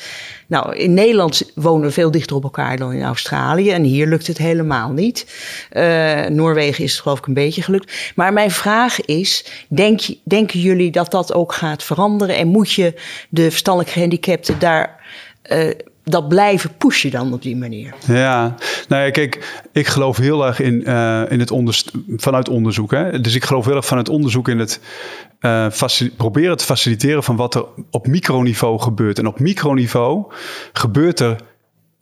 [0.48, 3.72] Nou, in Nederland wonen we veel dichter op elkaar dan in Australië.
[3.72, 5.26] En hier lukt het helemaal niet.
[5.72, 7.94] Uh, Noorwegen is het geloof ik een beetje gelukt.
[8.16, 12.36] Maar mijn vraag is, denk, denken jullie dat dat ook gaat veranderen?
[12.36, 12.94] En moet je
[13.30, 15.02] de verstandelijk gehandicapten daar...
[15.52, 15.70] Uh,
[16.04, 17.94] dat blijven pushen dan op die manier.
[18.08, 18.56] Ja,
[18.88, 21.52] nou ja, kijk, ik geloof heel erg in, uh, in het
[22.18, 22.92] vanuit onderzoek.
[22.92, 23.22] Hè?
[23.22, 24.80] Dus ik geloof heel erg vanuit onderzoek in het
[25.42, 25.68] uh,
[26.18, 29.20] proberen te faciliteren van wat er op microniveau gebeurt.
[29.20, 30.32] En op microniveau
[30.74, 31.36] gebeurt er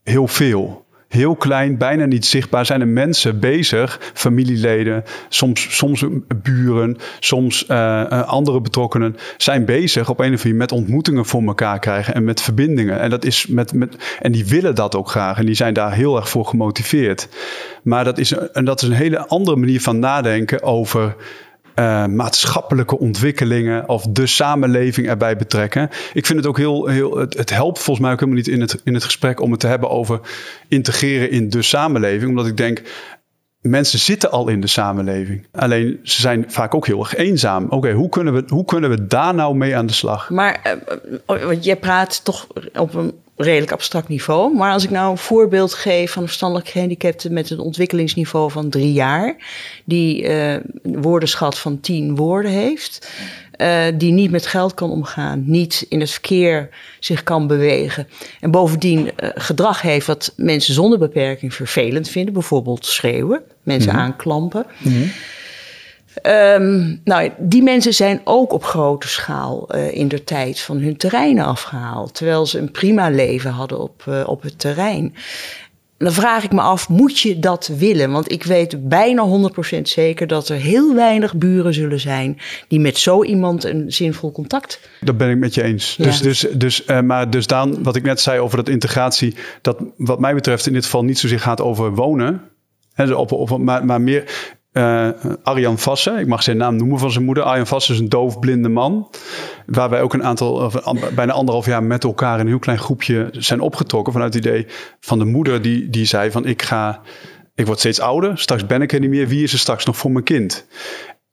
[0.04, 6.06] heel veel heel klein, bijna niet zichtbaar, zijn er mensen bezig, familieleden, soms, soms
[6.44, 11.44] buren, soms uh, andere betrokkenen, zijn bezig op een of andere manier met ontmoetingen voor
[11.44, 13.00] elkaar krijgen en met verbindingen.
[13.00, 15.94] En, dat is met, met, en die willen dat ook graag en die zijn daar
[15.94, 17.28] heel erg voor gemotiveerd.
[17.84, 21.16] Maar dat is, en dat is een hele andere manier van nadenken over
[21.76, 25.90] uh, maatschappelijke ontwikkelingen of de samenleving erbij betrekken.
[26.14, 28.62] Ik vind het ook heel, heel het, het, helpt volgens mij ook helemaal niet in
[28.62, 30.20] het, in het gesprek om het te hebben over
[30.68, 32.30] integreren in de samenleving.
[32.30, 32.82] Omdat ik denk,
[33.62, 35.48] mensen zitten al in de samenleving.
[35.52, 37.66] Alleen ze zijn vaak ook heel erg eenzaam.
[37.70, 40.30] Oké, hoe, kunnen we, hoe kunnen we daar nou mee aan de slag?
[40.30, 40.78] Maar
[41.28, 44.56] uh, want jij praat toch op een redelijk abstract niveau.
[44.56, 48.70] Maar als ik nou een voorbeeld geef van een verstandelijk gehandicapte met een ontwikkelingsniveau van
[48.70, 49.36] drie jaar,
[49.86, 53.10] die uh, woordenschat van tien woorden heeft.
[53.58, 58.08] uh, die niet met geld kan omgaan, niet in het verkeer zich kan bewegen.
[58.40, 62.34] En bovendien uh, gedrag heeft wat mensen zonder beperking vervelend vinden.
[62.34, 64.02] Bijvoorbeeld schreeuwen, mensen Mhm.
[64.02, 64.66] aanklampen.
[66.14, 70.98] Ehm, nou, die mensen zijn ook op grote schaal eh, in de tijd van hun
[70.98, 72.14] terreinen afgehaald.
[72.14, 75.14] Terwijl ze een prima leven hadden op, eh, op het terrein.
[75.98, 78.12] En dan vraag ik me af, moet je dat willen?
[78.12, 82.98] Want ik weet bijna 100% zeker dat er heel weinig buren zullen zijn die met
[82.98, 84.90] zo iemand een zinvol contact.
[85.02, 85.96] Dat ben ik met je eens.
[85.98, 86.04] Ja.
[86.04, 89.78] Dus, dus, dus, eh, maar dus Daan, wat ik net zei over dat integratie, dat
[89.98, 92.42] wat mij betreft in dit geval niet zozeer gaat over wonen,
[92.94, 94.24] hè, dus op, op, maar, maar meer
[94.72, 95.10] eh,
[95.44, 97.44] Arjan Vassen, ik mag zijn naam noemen van zijn moeder.
[97.44, 99.10] Arjan Vassen is een doofblinde man,
[99.66, 100.72] waar wij ook een aantal,
[101.16, 104.66] bijna anderhalf jaar met elkaar in een heel klein groepje zijn opgetrokken vanuit het idee
[105.00, 107.02] van de moeder die, die zei van ik ga,
[107.56, 109.98] ik word steeds ouder, straks ben ik er niet meer, wie is er straks nog
[109.98, 110.68] voor mijn kind?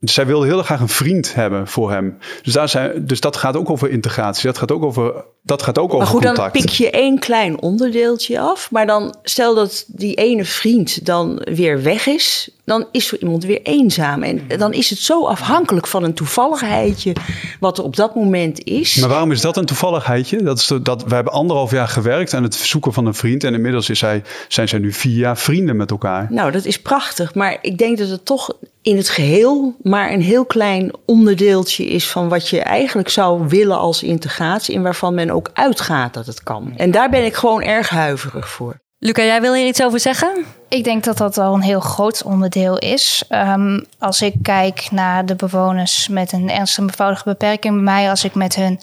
[0.00, 2.18] Dus zij wilde heel graag een vriend hebben voor hem.
[2.42, 4.46] Dus, daar zijn, dus dat gaat ook over integratie.
[4.46, 6.52] Dat gaat ook over, dat gaat ook Maar over goed, dan contact.
[6.60, 8.70] pik je één klein onderdeeltje af.
[8.70, 12.50] Maar dan stel dat die ene vriend dan weer weg is.
[12.64, 14.22] Dan is zo iemand weer eenzaam.
[14.22, 17.12] En dan is het zo afhankelijk van een toevalligheidje.
[17.60, 18.94] wat er op dat moment is.
[18.96, 20.42] Maar waarom is dat een toevalligheidje?
[20.42, 23.44] Dat is de- dat, we hebben anderhalf jaar gewerkt aan het zoeken van een vriend.
[23.44, 26.26] En inmiddels is hij, zijn zij nu vier jaar vrienden met elkaar.
[26.30, 27.34] Nou, dat is prachtig.
[27.34, 32.08] Maar ik denk dat het toch in het geheel maar een heel klein onderdeeltje is
[32.08, 34.74] van wat je eigenlijk zou willen als integratie.
[34.74, 36.72] En waarvan men ook uitgaat dat het kan.
[36.76, 38.80] En daar ben ik gewoon erg huiverig voor.
[38.98, 40.44] Luca, jij wil hier iets over zeggen?
[40.68, 43.24] Ik denk dat dat al een heel groot onderdeel is.
[43.28, 48.24] Ehm, als ik kijk naar de bewoners met een ernstige bevoudige beperking bij mij, als
[48.24, 48.80] ik met hun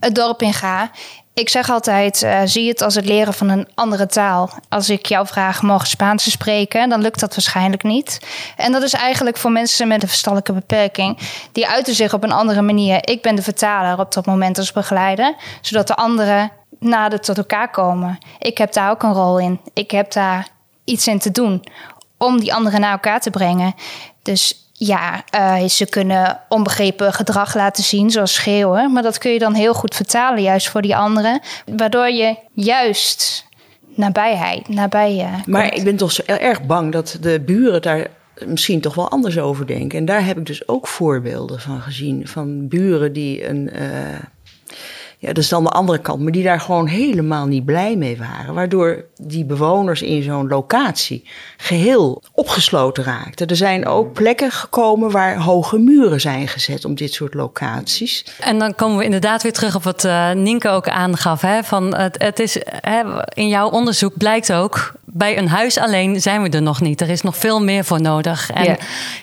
[0.00, 0.90] het dorp in ga.
[1.34, 4.50] Ik zeg altijd, eh, zie het als het leren van een andere taal.
[4.68, 8.20] Als ik jou vraag, mogen Spaans spreken, dan lukt dat waarschijnlijk niet.
[8.56, 11.18] En dat is eigenlijk voor mensen met een verstandelijke beperking.
[11.52, 13.08] Die uiten zich op een andere manier.
[13.08, 17.70] Ik ben de vertaler op dat moment als begeleider, zodat de anderen nader tot elkaar
[17.70, 18.18] komen.
[18.38, 19.60] Ik heb daar ook een rol in.
[19.72, 20.48] Ik heb daar
[20.84, 21.64] iets in te doen
[22.18, 23.74] om die anderen naar elkaar te brengen.
[24.22, 28.92] Dus ja, eh, ze kunnen onbegrepen gedrag laten zien, zoals schreeuwen.
[28.92, 31.40] Maar dat kun je dan heel goed vertalen, juist voor die anderen.
[31.76, 33.46] Waardoor je juist
[33.94, 35.28] nabijheid, nabij je.
[35.46, 35.78] Maar komt.
[35.78, 38.06] ik ben toch zo erg bang dat de buren daar
[38.46, 39.98] misschien toch wel anders over denken.
[39.98, 42.28] En daar heb ik dus ook voorbeelden van gezien.
[42.28, 43.70] Van buren die een.
[43.70, 44.18] eh,
[45.20, 48.16] ja, dat is dan de andere kant, maar die daar gewoon helemaal niet blij mee
[48.18, 48.54] waren.
[48.54, 53.46] Waardoor die bewoners in zo'n locatie geheel opgesloten raakten.
[53.46, 58.24] Er zijn ook plekken gekomen waar hoge muren zijn gezet om dit soort locaties.
[58.40, 61.40] En dan komen we inderdaad weer terug op wat eh Nienke ook aangaf.
[61.40, 63.02] Hè, van het, het is, hè,
[63.34, 67.00] in jouw onderzoek blijkt ook, bij een huis alleen zijn we er nog niet.
[67.00, 68.50] Er is nog veel meer voor nodig.
[68.50, 68.76] En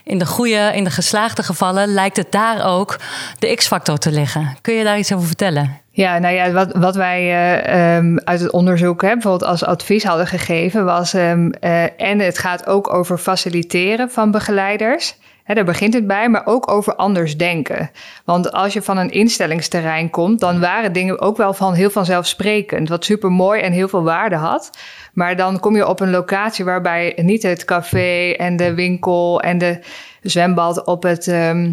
[0.04, 3.00] in de goede, in de geslaagde gevallen lijkt het daar ook
[3.40, 4.58] de X-factor te liggen.
[4.62, 5.86] Kun je daar iets over vertellen?
[5.98, 10.04] Ja, nou ja, wat, wat wij eh, ehm, uit het onderzoek hè, bijvoorbeeld als advies
[10.04, 11.14] hadden gegeven was...
[11.14, 15.16] ehm, eh, en het gaat ook over faciliteren van begeleiders.
[15.46, 17.92] Daar begint het bij, maar ook over anders denken.
[18.26, 20.40] Want als je van een instellingsterrein komt...
[20.40, 22.90] dan waren dingen ook wel van heel vanzelfsprekend.
[22.90, 24.70] Wat super mooi en heel veel waarde had.
[25.14, 29.42] Maar dan kom je op een locatie waarbij niet het café en de winkel...
[29.42, 29.80] en de
[30.22, 31.28] zwembad op het...
[31.28, 31.72] ehm,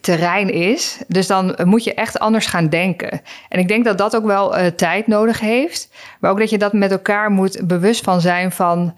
[0.00, 0.98] terrein is.
[1.08, 3.20] Dus dan moet je echt anders gaan denken.
[3.48, 5.88] En ik denk dat dat ook wel eh, tijd nodig heeft.
[6.20, 8.94] Maar ook dat je dat met elkaar moet bewust van zijn van...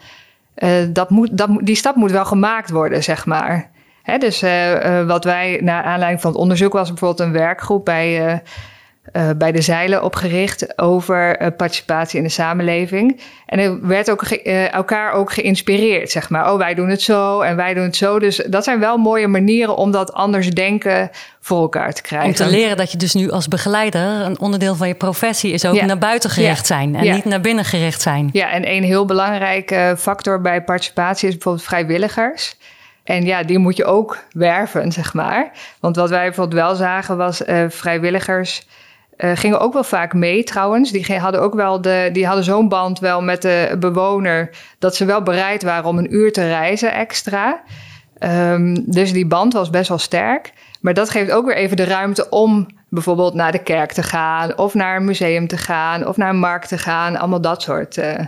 [0.55, 3.71] eh, dat moet, dat, die stap moet wel gemaakt worden, zeg maar.
[4.03, 6.73] Hè, dus eh, wat wij, naar aanleiding van het onderzoek...
[6.73, 8.43] was bijvoorbeeld een werkgroep bij...
[9.13, 13.21] eh, bij de zeilen opgericht over eh, participatie in de samenleving.
[13.47, 16.53] En er werd ook eh, elkaar ook geïnspireerd, zeg maar.
[16.53, 18.19] Oh, wij doen het zo en wij doen het zo.
[18.19, 22.29] Dus dat zijn wel mooie manieren om dat anders denken voor elkaar te krijgen.
[22.29, 25.65] Om te leren dat je dus nu als begeleider, een onderdeel van je professie is
[25.65, 25.85] ook Ja.
[25.85, 26.75] naar buiten gericht Ja.
[26.75, 27.15] zijn en Ja.
[27.15, 28.29] niet naar binnen gericht zijn.
[28.33, 32.57] Ja, en een heel belangrijke factor bij participatie is bijvoorbeeld vrijwilligers.
[33.05, 35.51] En ja, die moet je ook werven, zeg maar.
[35.81, 38.67] Want wat wij bijvoorbeeld wel zagen was vrijwilligers
[39.19, 40.91] eh, gingen ook wel vaak mee trouwens.
[40.91, 45.05] Die hadden ook wel de, die hadden zo'n band wel met de bewoner dat ze
[45.05, 47.63] wel bereid waren om een uur te reizen extra.
[48.19, 50.53] Ehm, dus die band was best wel sterk.
[50.81, 54.59] Maar dat geeft ook weer even de ruimte om bijvoorbeeld naar de kerk te gaan,
[54.59, 57.17] of naar een museum te gaan, of naar een markt te gaan.
[57.17, 58.25] Allemaal dat soort eh,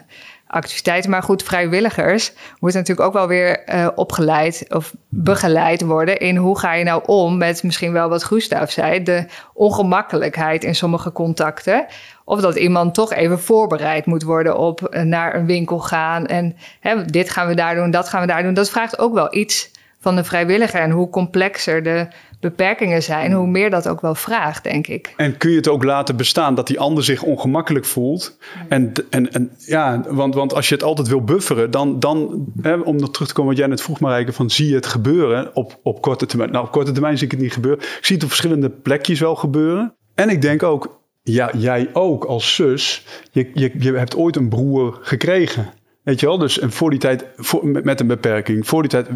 [0.50, 1.10] activiteiten.
[1.10, 6.58] Maar goed, vrijwilligers moeten natuurlijk ook wel weer eh, opgeleid of begeleid worden in hoe
[6.58, 11.86] ga je nou om met misschien wel wat Gustav zei, de ongemakkelijkheid in sommige contacten.
[12.24, 16.26] Of dat iemand toch even voorbereid moet worden op eh, naar een winkel gaan.
[16.26, 18.54] En hè, dit gaan we daar doen, dat gaan we daar doen.
[18.54, 20.80] Dat vraagt ook wel iets van de vrijwilliger.
[20.80, 22.08] En hoe complexer de
[22.40, 25.14] beperkingen zijn, hoe meer dat ook wel vraagt, denk ik.
[25.16, 28.38] En kun je het ook laten bestaan dat die ander zich ongemakkelijk voelt?
[28.68, 32.74] En, en, en ja, want, want als je het altijd wil bufferen, dan, dan hè,
[32.74, 35.56] om nog terug te komen wat jij net vroeg, Marijke, van zie je het gebeuren
[35.56, 36.50] op, op korte termijn?
[36.50, 37.80] Nou, op korte termijn zie ik het niet gebeuren.
[37.80, 39.94] Ik zie het op verschillende plekjes wel gebeuren.
[40.14, 44.48] En ik denk ook, ja, jij ook als zus, je, je, je hebt ooit een
[44.48, 45.72] broer gekregen.
[46.10, 49.06] Weet je wel, dus voor die tijd, voor, met een beperking, voor die tijd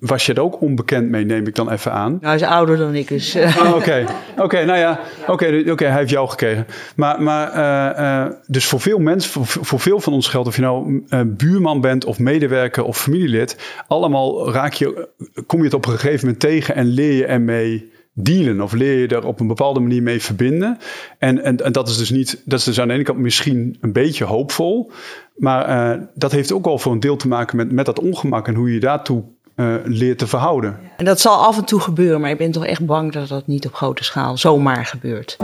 [0.00, 2.10] was je er ook onbekend mee, neem ik dan even aan.
[2.10, 3.36] Nou, hij is ouder dan ik, dus...
[3.36, 4.04] Oh, Oké,
[4.36, 6.66] oké, nou ja, oké, oké, hij heeft jou gekregen.
[6.96, 10.56] Maar, maar uh, uh, dus voor veel mensen, voor, voor, veel van ons geldt, of
[10.56, 13.56] je nou uh, buurman bent of medewerker of familielid,
[13.88, 15.08] allemaal raak je,
[15.46, 18.98] kom je het op een gegeven moment tegen en leer je ermee dealen of leer
[18.98, 20.78] je er op een bepaalde manier mee verbinden.
[21.18, 23.76] En, en, en dat is dus niet, dat is dus aan de ene kant misschien
[23.80, 24.90] een beetje hoopvol,
[25.36, 28.48] maar uh, dat heeft ook al voor een deel te maken met, met dat ongemak
[28.48, 29.22] en hoe je daartoe
[29.56, 30.78] uh, leert te verhouden.
[30.96, 33.46] En dat zal af en toe gebeuren, maar ik ben toch echt bang dat dat
[33.46, 35.36] niet op grote schaal zomaar gebeurt.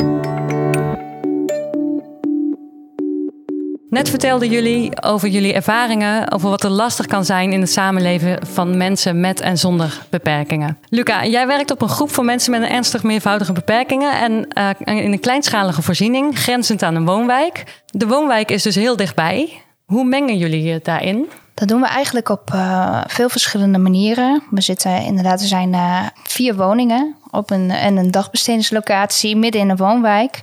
[3.90, 8.46] Net vertelden jullie over jullie ervaringen over wat er lastig kan zijn in het samenleven
[8.46, 10.78] van mensen met en zonder beperkingen.
[10.88, 14.98] Luca, jij werkt op een groep van mensen met een ernstig meervoudige beperkingen en uh,
[15.04, 17.82] in een kleinschalige voorziening, grenzend aan een woonwijk.
[17.86, 19.62] De woonwijk is dus heel dichtbij.
[19.84, 21.28] Hoe mengen jullie je daarin?
[21.58, 24.42] Dat doen we eigenlijk op uh, veel verschillende manieren.
[24.50, 29.68] We zitten inderdaad, er zijn uh, vier woningen op een, en een dagbestedingslocatie midden in
[29.68, 30.40] een woonwijk.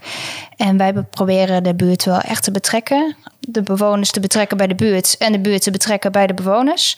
[0.58, 3.16] En wij proberen de buurt wel echt te betrekken.
[3.40, 6.98] De bewoners te betrekken bij de buurt en de buurt te betrekken bij de bewoners.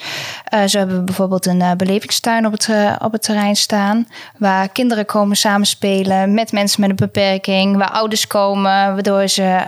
[0.54, 4.08] Uh, zo hebben we bijvoorbeeld een belevingstuin op het, op het terrein staan.
[4.38, 7.78] Waar kinderen komen samenspelen met mensen met een beperking.
[7.78, 9.66] Waar ouders komen, waardoor ze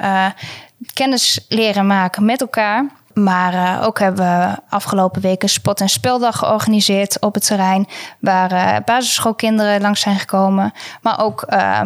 [0.93, 2.97] kennis leren maken met elkaar.
[3.23, 7.87] Maar uh, ook hebben we afgelopen weken spot- en speldag georganiseerd op het terrein.
[8.19, 10.73] Waar uh, basisschoolkinderen langs zijn gekomen.
[11.01, 11.81] Maar ook uh,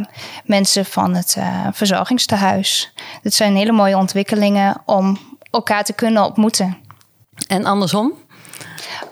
[0.45, 1.37] mensen van het
[1.71, 2.93] verzorgingstehuis.
[3.21, 5.17] Dit zijn hele mooie ontwikkelingen om
[5.51, 6.77] elkaar te kunnen ontmoeten.
[7.47, 8.13] En andersom?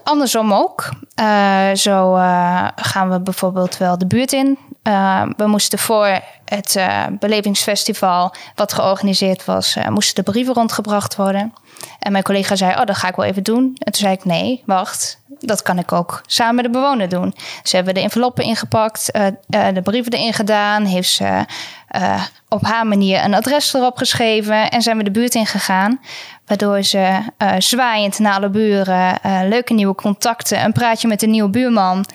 [0.03, 0.89] Andersom ook.
[1.73, 2.13] zo
[2.75, 4.57] gaan we bijvoorbeeld wel de buurt in.
[5.37, 6.79] we moesten voor het
[7.19, 11.53] belevingsfestival, wat georganiseerd was, moesten de brieven rondgebracht worden.
[11.99, 13.63] En mijn collega zei, oh, dat ga ik wel even doen.
[13.77, 17.35] En toen zei ik, nee, wacht, dat kan ik ook samen met de bewoner doen.
[17.63, 21.45] Ze hebben de enveloppen ingepakt, uh, uh, de brieven erin gedaan, heeft ze
[21.95, 25.99] uh, op haar manier een adres erop geschreven en zijn we de buurt ingegaan.
[26.45, 27.19] Waardoor ze
[27.57, 32.05] zwaaiend naar alle buren, leuke nieuwe contacten, een praatje met een nieuwe buurman.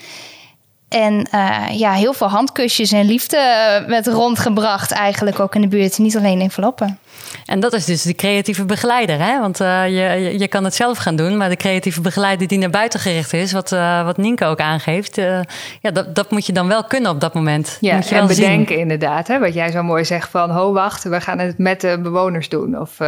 [0.89, 1.29] En
[1.71, 5.99] ja, heel veel handkusjes en liefde werd rondgebracht eigenlijk ook in de buurt.
[5.99, 6.99] Niet alleen enveloppen.
[7.47, 9.41] En dat is dus de creatieve begeleider, hè?
[9.41, 12.71] Want uh, je, je kan het zelf gaan doen, maar de creatieve begeleider die naar
[12.71, 15.41] buiten gericht is, wat, uh, wat Nienke ook aangeeft, uh,
[15.81, 17.79] ja, dat, dat moet je dan wel kunnen op dat moment.
[17.81, 18.79] Ja, moet je en bedenken zien.
[18.79, 19.39] inderdaad, hè?
[19.39, 22.81] wat jij zo mooi zegt van, ho wacht, we gaan het met de bewoners doen.
[22.81, 22.99] Of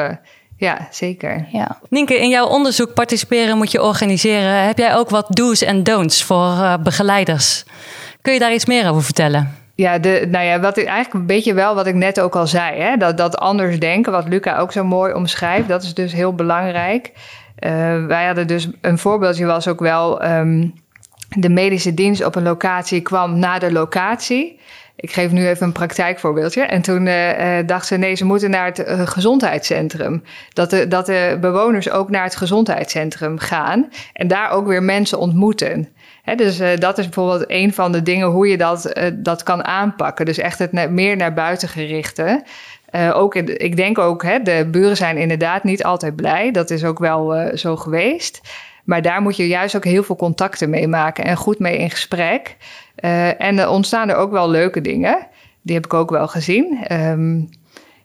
[0.57, 1.47] ja, zeker.
[1.53, 1.79] Ja.
[1.89, 4.67] Nienke, in jouw onderzoek participeren moet je organiseren.
[4.67, 7.65] Heb jij ook wat do's en don'ts voor uh, begeleiders?
[8.23, 9.58] Kun je daar iets meer over vertellen?
[9.81, 12.81] Ja, de, nou ja, wat eigenlijk een beetje wel wat ik net ook al zei.
[12.81, 12.97] Hè?
[12.97, 17.13] Dat, dat anders denken, wat Luca ook zo mooi omschrijft, dat is dus heel belangrijk.
[17.61, 20.75] Uh, wij hadden dus een voorbeeldje was ook wel um,
[21.29, 24.61] de medische dienst op een locatie kwam na de locatie.
[24.97, 26.63] Ik geef nu even een praktijkvoorbeeldje.
[26.63, 30.23] En toen uh, dacht ze, nee, ze moeten naar het gezondheidscentrum.
[30.53, 33.89] Dat de, dat de bewoners ook naar het gezondheidscentrum gaan.
[34.13, 35.89] En daar ook weer mensen ontmoeten.
[36.37, 40.25] Dus uh, dat is bijvoorbeeld een van de dingen hoe je dat, dat kan aanpakken.
[40.25, 42.43] Dus echt het meer naar buiten gerichte.
[43.13, 46.51] ook in, ik denk ook, hè, de buren zijn inderdaad niet altijd blij.
[46.51, 48.41] Dat is ook wel zo geweest.
[48.85, 51.91] Maar daar moet je juist ook heel veel contacten mee maken en goed mee in
[51.91, 52.57] gesprek.
[53.39, 55.27] En er ontstaan er ook wel leuke dingen.
[55.63, 56.79] Die heb ik ook wel gezien.
[56.93, 57.49] Um,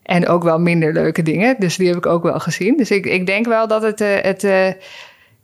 [0.03, 1.55] en ook wel minder leuke dingen.
[1.59, 2.77] Dus die heb ik ook wel gezien.
[2.77, 3.99] Dus ik, ik denk wel dat het.
[3.99, 4.43] Het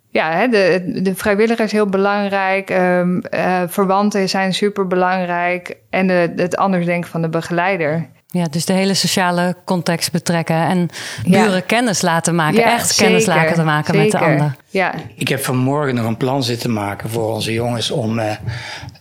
[0.09, 2.69] ja, hè, de, de vrijwilliger is heel belangrijk.
[2.69, 3.21] Um,
[3.67, 5.77] verwanten zijn super belangrijk.
[5.89, 8.09] En de, het anders denken van de begeleider.
[8.31, 10.89] Ja, dus de hele sociale context betrekken en
[11.25, 11.59] buren ja.
[11.59, 12.59] kennis laten maken.
[12.59, 14.01] Ja, echt zeker, kennis laten maken zeker.
[14.01, 14.55] met de ander.
[14.67, 14.93] Ja.
[15.15, 18.31] Ik heb vanmorgen nog een plan zitten maken voor onze jongens om uh,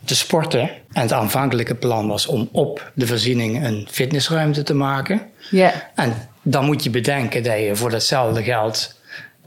[0.04, 0.70] te sporten.
[0.92, 5.20] En het aanvankelijke plan was om op de voorziening een fitnessruimte te maken.
[5.50, 5.72] Ja.
[5.94, 8.97] En dan moet je bedenken dat je voor datzelfde geld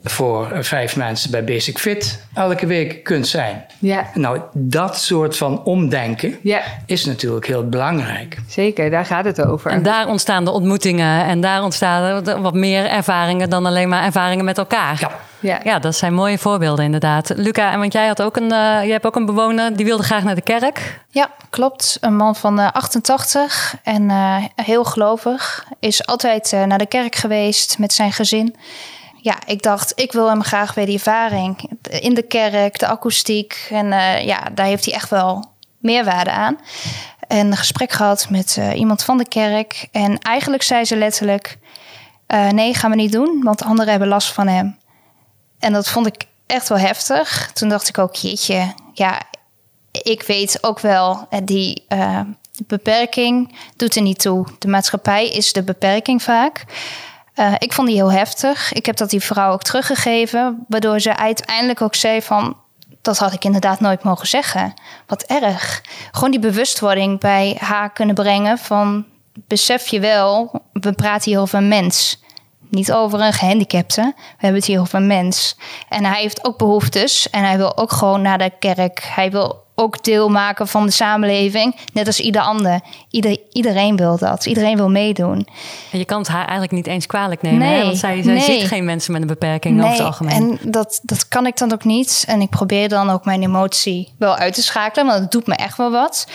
[0.04, 3.66] voor vijf mensen bij Basic Fit elke week kunt zijn.
[3.80, 4.10] Ja.
[4.14, 8.38] Nou, dat soort van omdenken Ja, is natuurlijk heel belangrijk.
[8.48, 8.90] zeker.
[8.90, 9.72] Daar gaat het over.
[9.72, 14.46] En daar ontstaan de ontmoetingen en daar ontstaan wat meer ervaringen dan alleen maar ervaringen
[14.46, 14.98] met elkaar.
[15.00, 15.12] Ja.
[15.40, 15.60] ja.
[15.64, 17.32] Ja, dat zijn mooie voorbeelden inderdaad.
[17.36, 20.04] Luca, en want jij had ook een, uh, jij hebt ook een bewoner die wilde
[20.04, 21.00] graag naar de kerk.
[21.10, 21.98] Ja, klopt.
[22.02, 25.66] Een man van uh, 88 en uh, heel gelovig.
[25.80, 28.56] Is altijd naar de kerk geweest met zijn gezin.
[29.24, 31.70] Ja, ik dacht, ik wil hem graag weer die ervaring.
[31.90, 33.68] In de kerk, de akoestiek.
[33.70, 33.88] En
[34.26, 36.58] ja, daar heeft hij echt wel meerwaarde aan.
[37.28, 39.88] En een gesprek gehad met iemand van de kerk.
[39.92, 41.58] En eigenlijk zei ze letterlijk...
[42.52, 44.78] nee, gaan we niet doen, want anderen hebben last van hem.
[45.60, 47.52] En dat vond ik echt wel heftig.
[47.54, 49.22] Toen dacht ik ook, jeetje, ja,
[49.92, 51.86] ik weet ook wel, die
[52.68, 54.48] beperking doet er niet toe.
[54.60, 56.66] De maatschappij is de beperking vaak.
[57.36, 58.74] Uh, ik vond die heel heftig.
[58.74, 62.58] Ik heb dat die vrouw ook teruggegeven, waardoor ze uiteindelijk ook zei van,
[63.02, 64.74] dat had ik inderdaad nooit mogen zeggen.
[65.08, 65.84] Wat erg.
[66.12, 71.58] Gewoon die bewustwording bij haar kunnen brengen van, besef je wel, we praten hier over
[71.58, 72.20] een mens
[72.72, 74.13] niet over een gehandicapte.
[74.15, 75.58] We hebben het hier over een mens.
[75.89, 77.30] En hij heeft ook behoeftes.
[77.30, 79.04] En hij wil ook gewoon naar de kerk.
[79.04, 81.76] Hij wil ook deel maken van de samenleving.
[81.94, 82.82] Net als ieder ander.
[83.10, 84.46] Ieder, iedereen wil dat.
[84.46, 85.48] Iedereen wil meedoen.
[85.91, 87.60] En je kan het haar eigenlijk niet eens kwalijk nemen.
[87.60, 87.86] Nee, hè?
[87.86, 88.44] Want zij, zij nee.
[88.44, 90.60] ziet geen mensen met een beperking nee, over het algemeen.
[90.62, 92.24] En dat, dat kan ik dan ook niet.
[92.28, 95.06] En ik probeer dan ook mijn emotie wel uit te schakelen.
[95.06, 96.28] Want het doet me echt wel wat.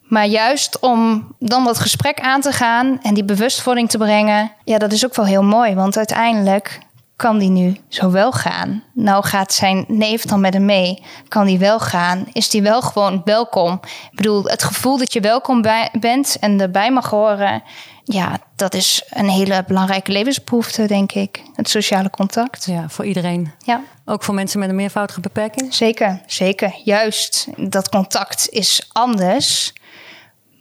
[0.00, 4.78] Maar juist om dan dat gesprek aan te gaan en die bewustwording te brengen, ja,
[4.78, 5.74] dat is ook wel heel mooi.
[5.74, 6.78] Want uiteindelijk
[7.24, 8.82] kan die nu zo wel gaan.
[8.92, 11.02] Nou gaat zijn neef dan met hem mee.
[11.28, 12.26] Kan die wel gaan?
[12.32, 13.80] Is die wel gewoon welkom?
[14.10, 17.62] Ik bedoel, het gevoel dat je welkom bij, bent en erbij mag horen,
[18.04, 21.42] ja, dat is een hele belangrijke levensbehoefte, denk ik.
[21.54, 22.64] Het sociale contact.
[22.64, 23.52] Ja, voor iedereen.
[23.58, 23.80] Ja.
[24.04, 25.74] Ook voor mensen met een meervoudige beperking?
[25.74, 26.74] Zeker, zeker.
[26.84, 27.46] Juist.
[27.56, 29.72] Dat contact is anders.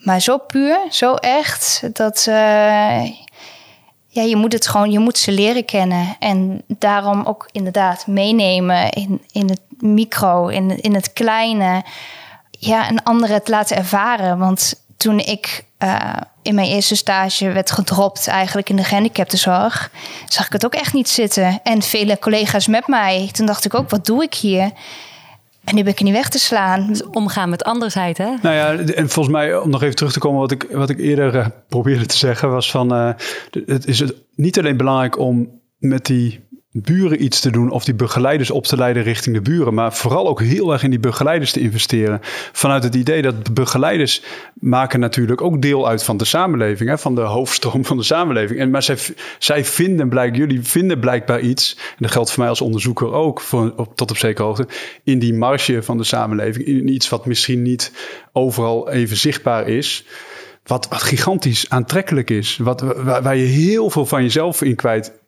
[0.03, 3.03] Maar zo puur, zo echt, dat uh,
[4.13, 6.15] ja, je moet het gewoon, je moet ze leren kennen.
[6.19, 11.83] En daarom ook inderdaad meenemen in, in het micro, in, in het kleine.
[12.51, 14.37] Ja, een andere het laten ervaren.
[14.37, 19.91] Want toen ik uh, in mijn eerste stage werd gedropt eigenlijk in de gehandicaptenzorg,
[20.27, 21.59] zag ik het ook echt niet zitten.
[21.63, 23.29] En vele collega's met mij.
[23.31, 24.71] Toen dacht ik ook, wat doe ik hier?
[25.63, 26.87] En nu ben ik er niet weg te slaan.
[26.87, 28.29] Dus omgaan met andersheid, hè?
[28.41, 30.99] Nou ja, en volgens mij, om nog even terug te komen wat ik, wat ik
[30.99, 33.09] eerder uh, probeerde te zeggen, was van, uh,
[33.65, 36.39] het is het niet alleen belangrijk om met die
[36.75, 40.27] buren iets te doen of die begeleiders op te leiden richting de buren, maar vooral
[40.27, 42.19] ook heel erg in die begeleiders te investeren.
[42.51, 47.15] Vanuit het idee dat begeleiders maken natuurlijk ook deel uit van de samenleving, hè, van
[47.15, 48.59] de hoofdstroom van de samenleving.
[48.59, 48.97] En, maar zij,
[49.39, 53.41] zij vinden blijkbaar, jullie vinden blijkbaar iets, en dat geldt voor mij als onderzoeker ook,
[53.41, 54.67] voor, op, tot op zekere hoogte,
[55.03, 57.91] in die marge van de samenleving, in iets wat misschien niet
[58.31, 60.05] overal even zichtbaar is.
[60.63, 62.57] Wat, wat gigantisch aantrekkelijk is.
[62.57, 65.21] Wat, waar, waar je heel veel van jezelf in kwijt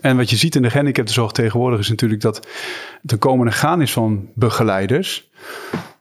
[0.00, 2.48] En wat je ziet in de gehandicaptenzorg tegenwoordig is natuurlijk dat
[3.06, 5.30] een komende gaan is van begeleiders.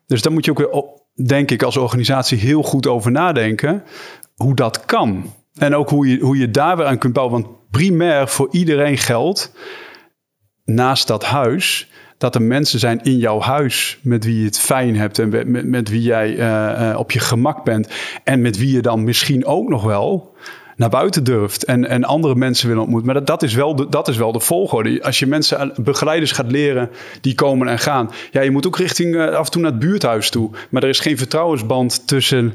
[0.05, 0.83] Dus daar moet je ook weer,
[1.27, 3.83] denk ik, als organisatie heel goed over nadenken
[4.35, 5.33] hoe dat kan.
[5.57, 7.41] En ook hoe je, hoe je daar weer aan kunt bouwen.
[7.41, 9.53] Want primair voor iedereen geldt,
[10.65, 14.95] naast dat huis, dat er mensen zijn in jouw huis met wie je het fijn
[14.95, 17.89] hebt en met, met, met wie jij uh, uh, op je gemak bent.
[18.23, 20.35] En met wie je dan misschien ook nog wel
[20.75, 23.11] naar buiten durft en, en andere mensen willen ontmoeten.
[23.11, 25.03] Maar dat, dat, is wel de, dat is wel de volgorde.
[25.03, 26.89] Als je mensen, begeleiders gaat leren,
[27.21, 28.11] die komen en gaan.
[28.31, 30.49] Ja, je moet ook richting uh, af en toe naar het buurthuis toe.
[30.69, 32.53] Maar er is geen vertrouwensband tussen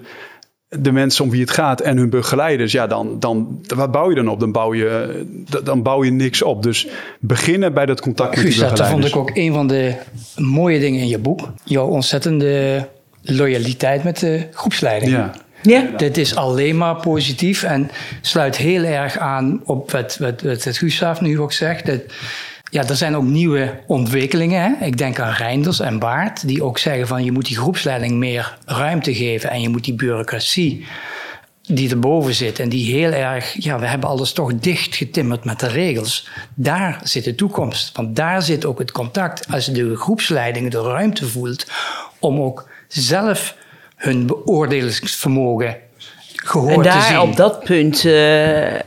[0.68, 2.72] de mensen om wie het gaat en hun begeleiders.
[2.72, 4.40] Ja, dan, dan wat bouw je dan op?
[4.40, 5.24] Dan bouw je,
[5.64, 6.62] dan bouw je niks op.
[6.62, 6.88] Dus
[7.20, 9.94] beginnen bij dat contact met Guus, die dat vond ik ook een van de
[10.37, 11.48] mooie dingen in je boek.
[11.64, 12.88] Jouw ontzettende
[13.22, 15.12] loyaliteit met de groepsleiding.
[15.12, 15.35] Ja.
[15.62, 15.83] Ja.
[15.96, 20.77] Dit is alleen maar positief en sluit heel erg aan op wat, wat, wat, wat
[20.77, 21.87] Gustav nu ook zegt.
[21.87, 22.01] Dat,
[22.70, 24.62] ja, er zijn ook nieuwe ontwikkelingen.
[24.62, 24.87] Hè?
[24.87, 28.59] Ik denk aan Reinders en Baart, die ook zeggen van je moet die groepsleiding meer
[28.64, 30.87] ruimte geven en je moet die bureaucratie
[31.75, 35.61] die erboven zit en die heel erg, ja, we hebben alles toch dicht getimmerd met
[35.61, 36.29] de regels.
[36.55, 39.46] Daar zit de toekomst, want daar zit ook het contact.
[39.53, 41.66] Als de groepsleiding de ruimte voelt
[42.18, 43.57] om ook zelf
[44.00, 45.76] hun beoordelingsvermogen
[46.34, 47.18] gehoord En te zien.
[47.20, 48.80] op dat punt eh, uh,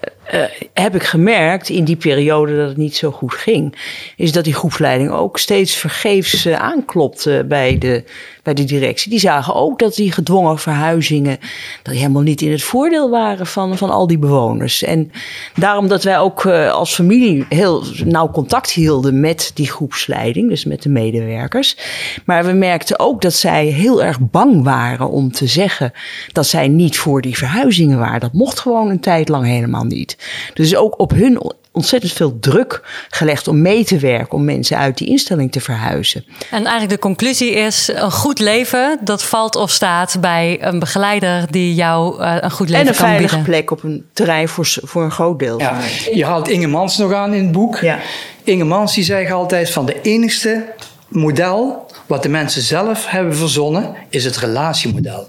[0.73, 3.75] heb ik gemerkt in die periode dat het niet zo goed ging,
[4.15, 8.03] is dat die groepsleiding ook steeds vergeefs uh, aanklopte bij de,
[8.43, 9.09] bij de directie.
[9.09, 11.37] Die zagen ook dat die gedwongen verhuizingen
[11.83, 14.83] helemaal niet in het voordeel waren van, van al die bewoners.
[14.83, 15.11] En
[15.55, 20.65] daarom dat wij ook uh, als familie heel nauw contact hielden met die groepsleiding, dus
[20.65, 21.77] met de medewerkers.
[22.25, 25.91] Maar we merkten ook dat zij heel erg bang waren om te zeggen
[26.31, 28.19] dat zij niet voor die verhuizingen waren.
[28.19, 30.17] Dat mocht gewoon een tijd lang helemaal niet.
[30.53, 34.97] Dus ook op hun ontzettend veel druk gelegd om mee te werken, om mensen uit
[34.97, 36.25] die instelling te verhuizen.
[36.49, 41.51] En eigenlijk de conclusie is: een goed leven, dat valt of staat bij een begeleider
[41.51, 43.17] die jou uh, een goed leven kan bieden.
[43.17, 45.59] En een veilige plek op een terrein voor, voor een groot deel.
[45.59, 45.79] Ja,
[46.13, 47.77] je haalt Inge Mans nog aan in het boek.
[47.77, 47.99] Ja.
[48.43, 50.65] Inge Mans die zegt altijd van de enigste
[51.07, 55.27] model wat de mensen zelf hebben verzonnen, is het relatiemodel.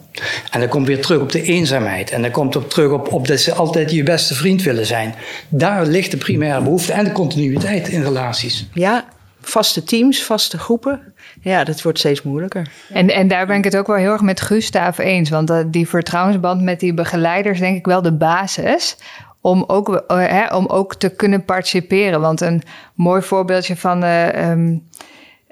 [0.50, 2.10] En dan komt weer terug op de eenzaamheid.
[2.10, 5.14] En dan komt op terug op, op dat ze altijd je beste vriend willen zijn.
[5.48, 8.68] Daar ligt de primaire behoefte en de continuïteit in relaties.
[8.72, 9.04] Ja,
[9.40, 11.12] vaste teams, vaste groepen.
[11.40, 12.68] Ja, dat wordt steeds moeilijker.
[12.92, 15.30] En, en daar ben ik het ook wel heel erg met Gustav eens.
[15.30, 18.96] Want uh, die vertrouwensband met die begeleiders, denk ik wel de basis
[19.40, 22.20] om ook, uh, hè, om ook te kunnen participeren.
[22.20, 22.62] Want een
[22.94, 24.82] mooi voorbeeldje van uh, um,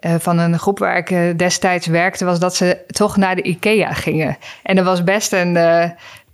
[0.06, 3.42] uh, van een groep waar ik uh, destijds werkte, was dat ze toch naar de
[3.42, 4.36] IKEA gingen.
[4.62, 5.84] En dat was best een uh,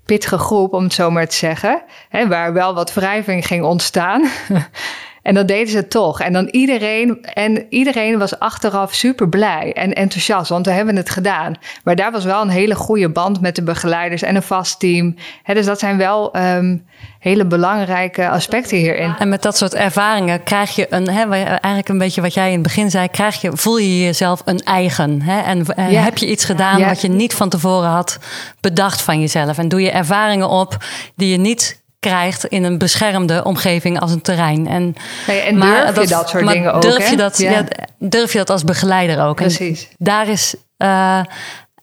[0.05, 4.25] pittige groep, om het zo maar te zeggen, hè, waar wel wat wrijving ging ontstaan.
[5.29, 6.20] En dat deden ze toch.
[6.20, 11.11] En dan iedereen, en iedereen was achteraf super blij en enthousiast, want we hebben het
[11.11, 11.55] gedaan.
[11.85, 15.14] Maar daar was wel een hele goede band met de begeleiders en een vast team.
[15.45, 16.87] dus dat zijn wel um,
[17.18, 19.14] hele belangrijke aspecten hierin.
[19.18, 22.62] En met dat soort ervaringen krijg je een, eigenlijk een beetje wat jij in het
[22.62, 25.22] begin zei, krijg je, voel je jezelf een eigen.
[25.45, 26.03] En ja.
[26.03, 28.18] heb je iets gedaan wat je niet van tevoren had
[28.61, 29.59] bedacht van jezelf.
[29.59, 30.76] En doe je ervaringen op
[31.16, 34.66] die je niet krijgt in een beschermde omgeving als een terrein.
[34.66, 34.94] En,
[35.26, 36.82] nee, en maar durf je dat, dat soort maar dingen ook?
[36.82, 37.16] Durf je, hè?
[37.16, 37.51] dat, ja.
[37.51, 37.64] Ja,
[37.99, 39.36] durf je dat als begeleider ook?
[39.36, 39.88] Precies.
[39.88, 40.55] En daar is...
[40.78, 41.20] Uh,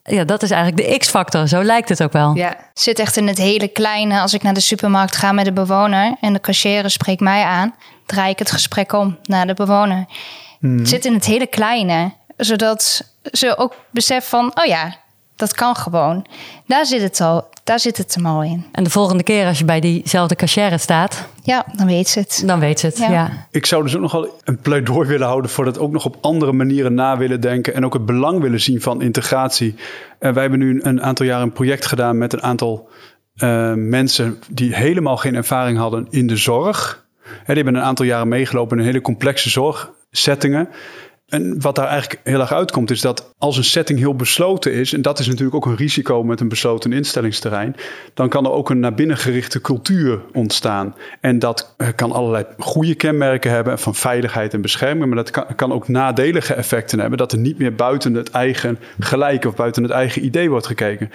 [0.08, 1.48] ja, dat is eigenlijk de X-factor.
[1.48, 2.36] Zo lijkt het ook wel.
[2.36, 2.58] Ja.
[2.74, 4.20] Zit echt in het hele kleine.
[4.20, 7.76] Als ik naar de supermarkt ga met de bewoner en de cashier spreekt mij aan,
[8.06, 10.06] draai ik het gesprek om naar de bewoner.
[10.60, 10.78] Hmm.
[10.78, 14.96] Het zit in het hele kleine, zodat ze ook beseft van, oh ja,
[15.36, 16.26] dat kan gewoon.
[16.66, 17.48] Daar zit het al.
[17.64, 18.66] Daar zit het hem al in.
[18.72, 21.28] En de volgende keer als je bij diezelfde cashier staat...
[21.44, 22.44] Ja, dan weet ze het.
[22.46, 23.12] Dan weet ze het, ja.
[23.12, 23.48] ja.
[23.52, 25.52] Ik zou dus ook nogal een pleidooi willen houden...
[25.52, 27.74] voor dat ook nog op andere manieren na willen denken...
[27.74, 29.76] en ook het belang willen zien van integratie.
[30.20, 32.18] Uh, wij hebben nu een aantal jaar een project gedaan...
[32.18, 32.90] met een aantal
[33.36, 37.06] uh, mensen die helemaal geen ervaring hadden in de zorg.
[37.24, 40.70] He, die hebben een aantal jaren meegelopen in hele complexe zorgsettingen...
[41.26, 44.94] En wat daar eigenlijk heel erg uitkomt, is dat als een setting heel besloten is,
[44.94, 47.76] en dat is natuurlijk ook een risico met een besloten instellingsterrein,
[48.14, 50.96] dan kan er ook een naar binnen gerichte cultuur ontstaan.
[51.22, 55.72] En dat kan allerlei goede kenmerken hebben van veiligheid en bescherming, maar dat kan, kan
[55.72, 59.92] ook nadelige effecten hebben, dat er niet meer buiten het eigen gelijk of buiten het
[59.92, 61.10] eigen idee wordt gekeken.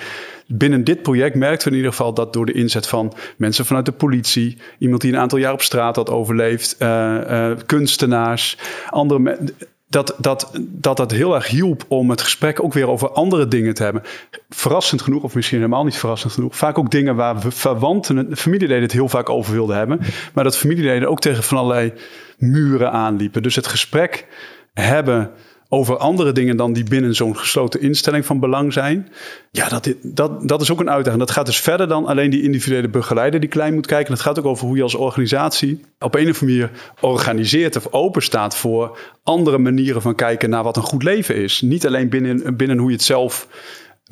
[0.46, 3.86] Binnen dit project merkten we in ieder geval dat door de inzet van mensen vanuit
[3.86, 8.58] de politie, iemand die een aantal jaar op straat had overleefd, uh, uh, kunstenaars,
[8.90, 9.56] andere mensen
[9.90, 13.74] dat, dat, dat dat heel erg hielp om het gesprek ook weer over andere dingen
[13.74, 14.02] te hebben.
[14.48, 18.82] Verrassend genoeg, of misschien helemaal niet verrassend genoeg, vaak ook dingen waar we verwanten, familieleden
[18.82, 20.00] het heel vaak over wilden hebben,
[20.34, 21.92] maar dat familieleden ook tegen van allerlei
[22.38, 23.42] muren aanliepen.
[23.42, 24.26] Dus het gesprek
[24.72, 25.30] hebben
[25.72, 29.08] over andere dingen dan die binnen zo'n gesloten instelling van belang zijn.
[29.50, 31.22] Ja, dat, dat, dat is ook een uitdaging.
[31.22, 34.12] Dat gaat dus verder dan alleen die individuele begeleider die klein moet kijken.
[34.12, 37.92] Het gaat ook over hoe je als organisatie op een of andere manier organiseert of
[37.92, 41.60] open staat voor andere manieren van kijken naar wat een goed leven is.
[41.60, 43.48] Niet alleen binnen, binnen hoe je het zelf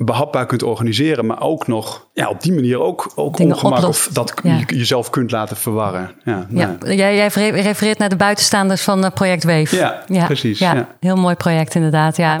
[0.05, 4.33] behapbaar kunt organiseren, maar ook nog ja, op die manier ook, ook ongemak of dat
[4.43, 4.57] ja.
[4.67, 6.11] je jezelf kunt laten verwarren.
[6.23, 6.77] Ja, ja.
[6.79, 6.95] Nou.
[6.95, 7.27] Jij, jij
[7.61, 9.71] refereert naar de buitenstaanders van uh, Project Weef.
[9.71, 10.59] Ja, ja, precies.
[10.59, 12.37] Ja, Heel mooi project inderdaad, ja.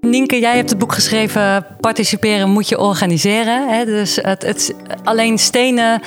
[0.00, 3.68] Nienke, jij hebt het boek geschreven Participeren moet je organiseren.
[3.68, 3.84] Hè?
[3.84, 6.00] Dus het, het, alleen stenen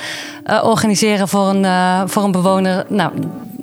[0.48, 2.86] uh, organiseren voor een, uh, voor een bewoner...
[2.88, 3.12] Nou,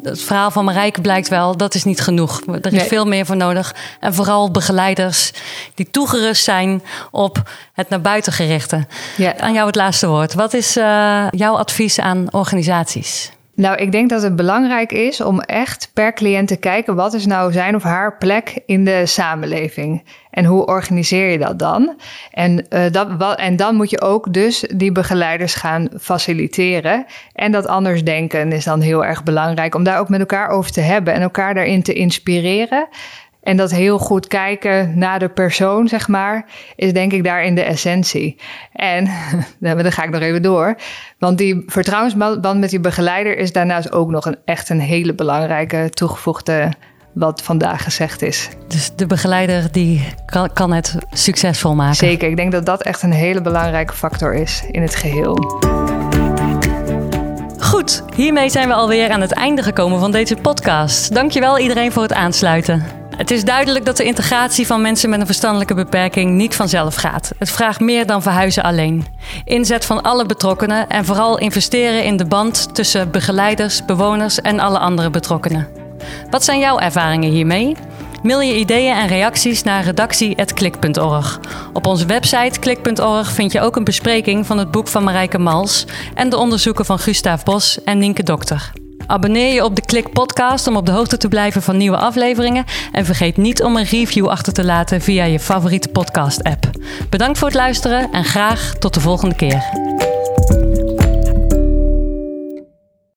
[0.03, 2.41] het verhaal van Marijke blijkt wel, dat is niet genoeg.
[2.47, 2.89] Er is nee.
[2.89, 3.75] veel meer voor nodig.
[4.01, 5.33] En vooral begeleiders
[5.75, 8.87] die toegerust zijn op het naar buiten gerichte.
[9.17, 9.39] Ja.
[9.39, 10.35] Aan jou het laatste woord.
[10.35, 13.33] Wat is uh, jouw advies aan organisaties?
[13.55, 17.27] Nou, ik denk dat het belangrijk is om echt per cliënt te kijken wat is
[17.27, 20.05] nou zijn of haar plek in de samenleving.
[20.31, 21.97] En hoe organiseer je dat dan?
[22.31, 27.07] En, uh, dat, en dan moet je ook dus die begeleiders gaan faciliteren.
[27.33, 30.73] En dat anders denken is dan heel erg belangrijk om daar ook met elkaar over
[30.73, 32.89] te hebben en elkaar daarin te inspireren.
[33.43, 36.45] En dat heel goed kijken naar de persoon, zeg maar,
[36.77, 38.41] is denk ik daarin de essentie.
[38.73, 39.09] En
[39.61, 40.77] dan ga ik nog even door.
[41.19, 45.91] Want die vertrouwensband met die begeleider is daarnaast ook nog een, echt een hele belangrijke
[45.91, 46.73] toegevoegde
[47.13, 48.49] wat vandaag gezegd is.
[48.69, 51.97] Dus de begeleider die kan, kan het succesvol maken.
[51.97, 55.61] Zeker, ik denk dat dat echt een hele belangrijke factor is in het geheel.
[57.59, 61.15] Goed, hiermee zijn we alweer aan het einde gekomen van deze podcast.
[61.15, 63.02] Dankjewel iedereen voor het aansluiten.
[63.17, 67.33] Het is duidelijk dat de integratie van mensen met een verstandelijke beperking niet vanzelf gaat.
[67.39, 69.07] Het vraagt meer dan verhuizen alleen.
[69.45, 74.79] Inzet van alle betrokkenen en vooral investeren in de band tussen begeleiders, bewoners en alle
[74.79, 75.69] andere betrokkenen.
[76.31, 77.77] Wat zijn jouw ervaringen hiermee?
[78.23, 81.41] Mail je ideeën en reacties naar redactie.klik.org.
[81.73, 85.87] Op onze website klik.org vind je ook een bespreking van het boek van Marijke Mals
[86.15, 88.82] en de onderzoeken van Gustav Bos en Nienke Dokter.
[89.13, 92.65] Abonneer je op de Klik podcast om op de hoogte te blijven van nieuwe afleveringen
[92.93, 96.71] en vergeet niet om een review achter te laten via je favoriete podcast app.
[97.11, 99.63] Bedankt voor het luisteren en graag tot de volgende keer.